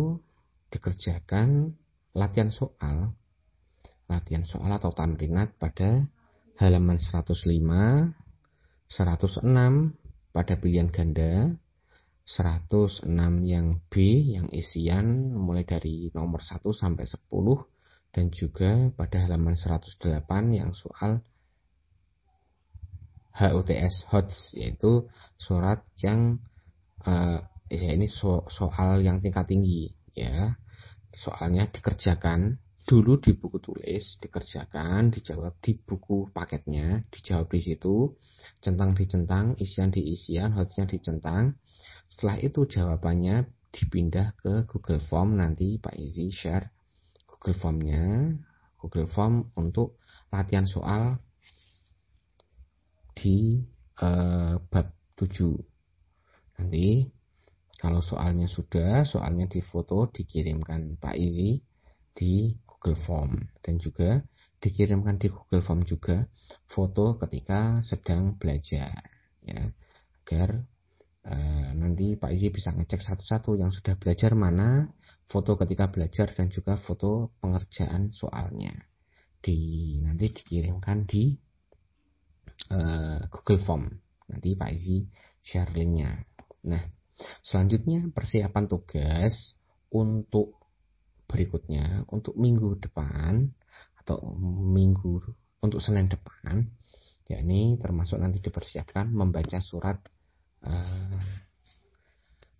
dikerjakan 0.70 1.74
latihan 2.14 2.54
soal. 2.54 3.18
Latihan 4.06 4.46
soal 4.46 4.70
atau 4.70 4.94
tamrinat 4.94 5.58
pada 5.58 6.06
halaman 6.56 6.96
105 6.96 7.36
106 8.88 9.44
pada 10.32 10.54
pilihan 10.56 10.88
ganda 10.88 11.52
106 12.26 13.06
yang 13.46 13.78
B 13.86 13.94
yang 14.34 14.50
isian 14.50 15.36
mulai 15.36 15.62
dari 15.62 16.10
nomor 16.10 16.42
1 16.42 16.64
sampai 16.74 17.06
10 17.06 17.30
dan 18.16 18.32
juga 18.32 18.88
pada 18.96 19.22
halaman 19.22 19.54
108 19.54 20.26
yang 20.50 20.72
soal 20.72 21.22
HUTS 23.36 24.08
HOTS 24.08 24.56
yaitu 24.56 25.04
surat 25.36 25.84
yang 26.00 26.40
uh, 27.04 27.44
ya 27.68 27.92
ini 27.92 28.08
so, 28.08 28.48
soal 28.48 29.04
yang 29.04 29.20
tingkat 29.20 29.44
tinggi 29.44 29.92
ya. 30.16 30.56
Soalnya 31.12 31.68
dikerjakan 31.68 32.60
dulu 32.86 33.18
di 33.18 33.34
buku 33.34 33.58
tulis 33.58 34.22
dikerjakan 34.22 35.10
dijawab 35.10 35.58
di 35.58 35.74
buku 35.74 36.30
paketnya 36.30 37.02
dijawab 37.10 37.50
di 37.50 37.58
situ 37.58 38.14
centang 38.62 38.94
dicentang 38.94 39.58
isian 39.58 39.90
di 39.90 40.14
isian 40.14 40.54
hotsnya 40.54 40.86
dicentang 40.86 41.58
setelah 42.06 42.38
itu 42.38 42.62
jawabannya 42.62 43.50
dipindah 43.74 44.38
ke 44.38 44.70
Google 44.70 45.02
Form 45.02 45.34
nanti 45.34 45.82
Pak 45.82 45.98
Izi 45.98 46.30
share 46.30 46.70
Google 47.26 47.58
Formnya 47.58 48.06
Google 48.78 49.10
Form 49.10 49.50
untuk 49.58 49.98
latihan 50.30 50.70
soal 50.70 51.18
di 53.18 53.66
uh, 53.98 54.62
bab 54.70 54.94
7 55.18 56.62
nanti 56.62 57.10
kalau 57.82 57.98
soalnya 57.98 58.46
sudah 58.46 59.02
soalnya 59.02 59.50
difoto 59.50 60.06
dikirimkan 60.14 61.02
Pak 61.02 61.18
Izi 61.18 61.58
di 62.14 62.54
Google 62.76 63.00
Form. 63.02 63.32
Dan 63.64 63.80
juga 63.80 64.20
dikirimkan 64.60 65.16
di 65.16 65.32
Google 65.32 65.64
Form 65.64 65.82
juga 65.88 66.28
foto 66.68 67.16
ketika 67.16 67.80
sedang 67.82 68.36
belajar 68.36 68.92
ya. 69.42 69.72
Agar 70.26 70.66
Eh, 71.26 71.70
nanti 71.74 72.14
Pak 72.14 72.30
Izi 72.30 72.54
bisa 72.54 72.70
ngecek 72.70 73.02
satu-satu 73.02 73.58
yang 73.58 73.74
sudah 73.74 73.98
belajar 73.98 74.38
mana 74.38 74.86
foto 75.26 75.58
ketika 75.58 75.90
belajar 75.90 76.30
dan 76.30 76.54
juga 76.54 76.78
foto 76.78 77.34
pengerjaan 77.42 78.14
soalnya. 78.14 78.70
Di 79.42 79.58
nanti 80.06 80.30
dikirimkan 80.30 81.02
di 81.02 81.34
uh, 82.70 83.26
Google 83.26 83.58
Form. 83.66 83.90
Nanti 84.30 84.54
Pak 84.54 84.70
Izi 84.70 85.02
share 85.42 85.74
linknya. 85.74 86.14
Nah 86.70 86.86
selanjutnya 87.42 88.06
persiapan 88.14 88.70
tugas 88.70 89.58
untuk 89.90 90.62
berikutnya 91.26 92.06
untuk 92.10 92.38
minggu 92.38 92.78
depan 92.80 93.50
atau 94.02 94.22
minggu 94.62 95.22
untuk 95.62 95.82
Senin 95.82 96.06
depan 96.06 96.66
yakni 97.26 97.74
termasuk 97.82 98.22
nanti 98.22 98.38
dipersiapkan 98.38 99.10
membaca 99.10 99.58
surat 99.58 99.98
uh, 100.62 101.20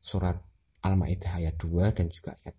surat 0.02 0.38
Al-Maidah 0.86 1.42
ayat 1.42 1.58
2 1.58 1.98
dan 1.98 2.06
juga 2.06 2.38
ayat 2.46 2.56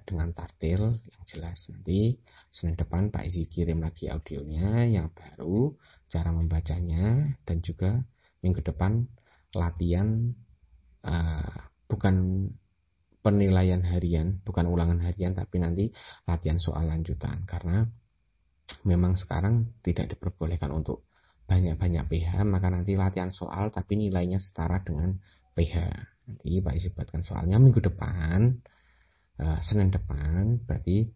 3 0.00 0.08
dengan 0.08 0.32
tartil 0.32 0.96
yang 0.96 1.24
jelas. 1.28 1.68
Nanti 1.68 2.16
Senin 2.48 2.72
depan 2.72 3.12
Pak 3.12 3.28
Izi 3.28 3.44
kirim 3.52 3.84
lagi 3.84 4.08
audionya 4.08 4.88
yang 4.88 5.12
baru, 5.12 5.76
cara 6.08 6.32
membacanya 6.32 7.36
dan 7.44 7.60
juga 7.60 8.00
minggu 8.40 8.64
depan 8.64 9.04
latihan 9.52 10.32
uh, 11.04 11.56
bukan 11.84 12.48
penilaian 13.26 13.82
harian, 13.82 14.38
bukan 14.46 14.70
ulangan 14.70 15.02
harian 15.02 15.34
tapi 15.34 15.58
nanti 15.58 15.90
latihan 16.30 16.62
soal 16.62 16.86
lanjutan. 16.86 17.42
Karena 17.42 17.82
memang 18.86 19.18
sekarang 19.18 19.82
tidak 19.82 20.14
diperbolehkan 20.14 20.70
untuk 20.70 21.06
banyak-banyak 21.46 22.10
PH 22.10 22.42
maka 22.42 22.68
nanti 22.74 22.98
latihan 22.98 23.30
soal 23.30 23.70
tapi 23.70 23.94
nilainya 23.94 24.42
setara 24.42 24.82
dengan 24.82 25.14
PH 25.54 25.74
nanti 26.26 26.58
Pak 26.58 26.74
Isi 26.74 26.90
buatkan 26.90 27.22
soalnya 27.22 27.62
minggu 27.62 27.78
depan 27.78 28.50
uh, 29.38 29.58
Senin 29.62 29.94
depan 29.94 30.66
berarti 30.66 31.06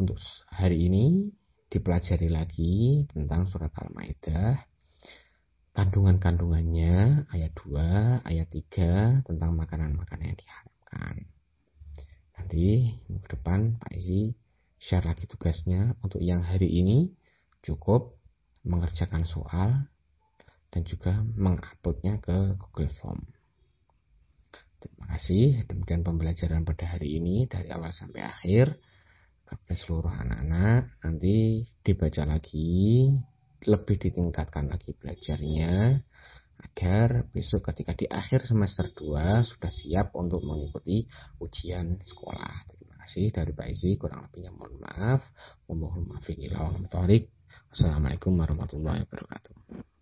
untuk 0.00 0.16
hari 0.48 0.88
ini 0.88 1.28
dipelajari 1.68 2.32
lagi 2.32 3.04
tentang 3.12 3.44
surat 3.44 3.76
Al-Maidah 3.76 4.56
kandungan-kandungannya 5.76 7.28
ayat 7.28 7.52
2 7.52 8.24
ayat 8.24 8.48
3 8.48 9.28
tentang 9.28 9.52
makanan-makanan 9.52 10.32
yang 10.32 10.38
diharapkan 10.40 11.28
nanti 12.34 12.94
minggu 13.08 13.26
depan 13.30 13.78
Pak 13.80 13.92
Isi 13.94 14.34
share 14.78 15.06
lagi 15.06 15.24
tugasnya 15.24 15.96
untuk 16.04 16.20
yang 16.20 16.44
hari 16.44 16.68
ini 16.68 17.14
cukup 17.64 18.18
mengerjakan 18.66 19.24
soal 19.24 19.88
dan 20.68 20.82
juga 20.82 21.22
menguploadnya 21.22 22.18
ke 22.18 22.58
Google 22.58 22.92
Form 22.98 23.22
Terima 24.84 25.16
kasih. 25.16 25.64
Demikian 25.64 26.04
pembelajaran 26.04 26.68
pada 26.68 26.84
hari 26.84 27.16
ini 27.16 27.48
dari 27.48 27.72
awal 27.72 27.88
sampai 27.88 28.20
akhir 28.20 28.76
kepada 29.48 29.72
seluruh 29.72 30.12
anak-anak. 30.12 31.00
Nanti 31.00 31.64
dibaca 31.80 32.28
lagi, 32.28 33.08
lebih 33.64 33.96
ditingkatkan 33.96 34.68
lagi 34.68 34.92
belajarnya 34.92 36.04
agar 36.64 37.28
besok 37.28 37.68
ketika 37.68 37.92
di 37.92 38.08
akhir 38.08 38.48
semester 38.48 38.88
2 38.88 39.44
sudah 39.44 39.72
siap 39.72 40.16
untuk 40.16 40.40
mengikuti 40.40 41.04
ujian 41.38 42.00
sekolah. 42.00 42.64
Terima 42.72 42.96
kasih 43.04 43.28
dari 43.28 43.52
Pak 43.52 43.68
Izi, 43.68 44.00
kurang 44.00 44.26
lebihnya 44.28 44.50
mohon 44.56 44.80
maaf. 44.80 45.22
Mohon 45.68 46.16
maaf. 46.16 46.24
Assalamualaikum 47.70 48.32
warahmatullahi 48.34 49.04
wabarakatuh. 49.06 49.93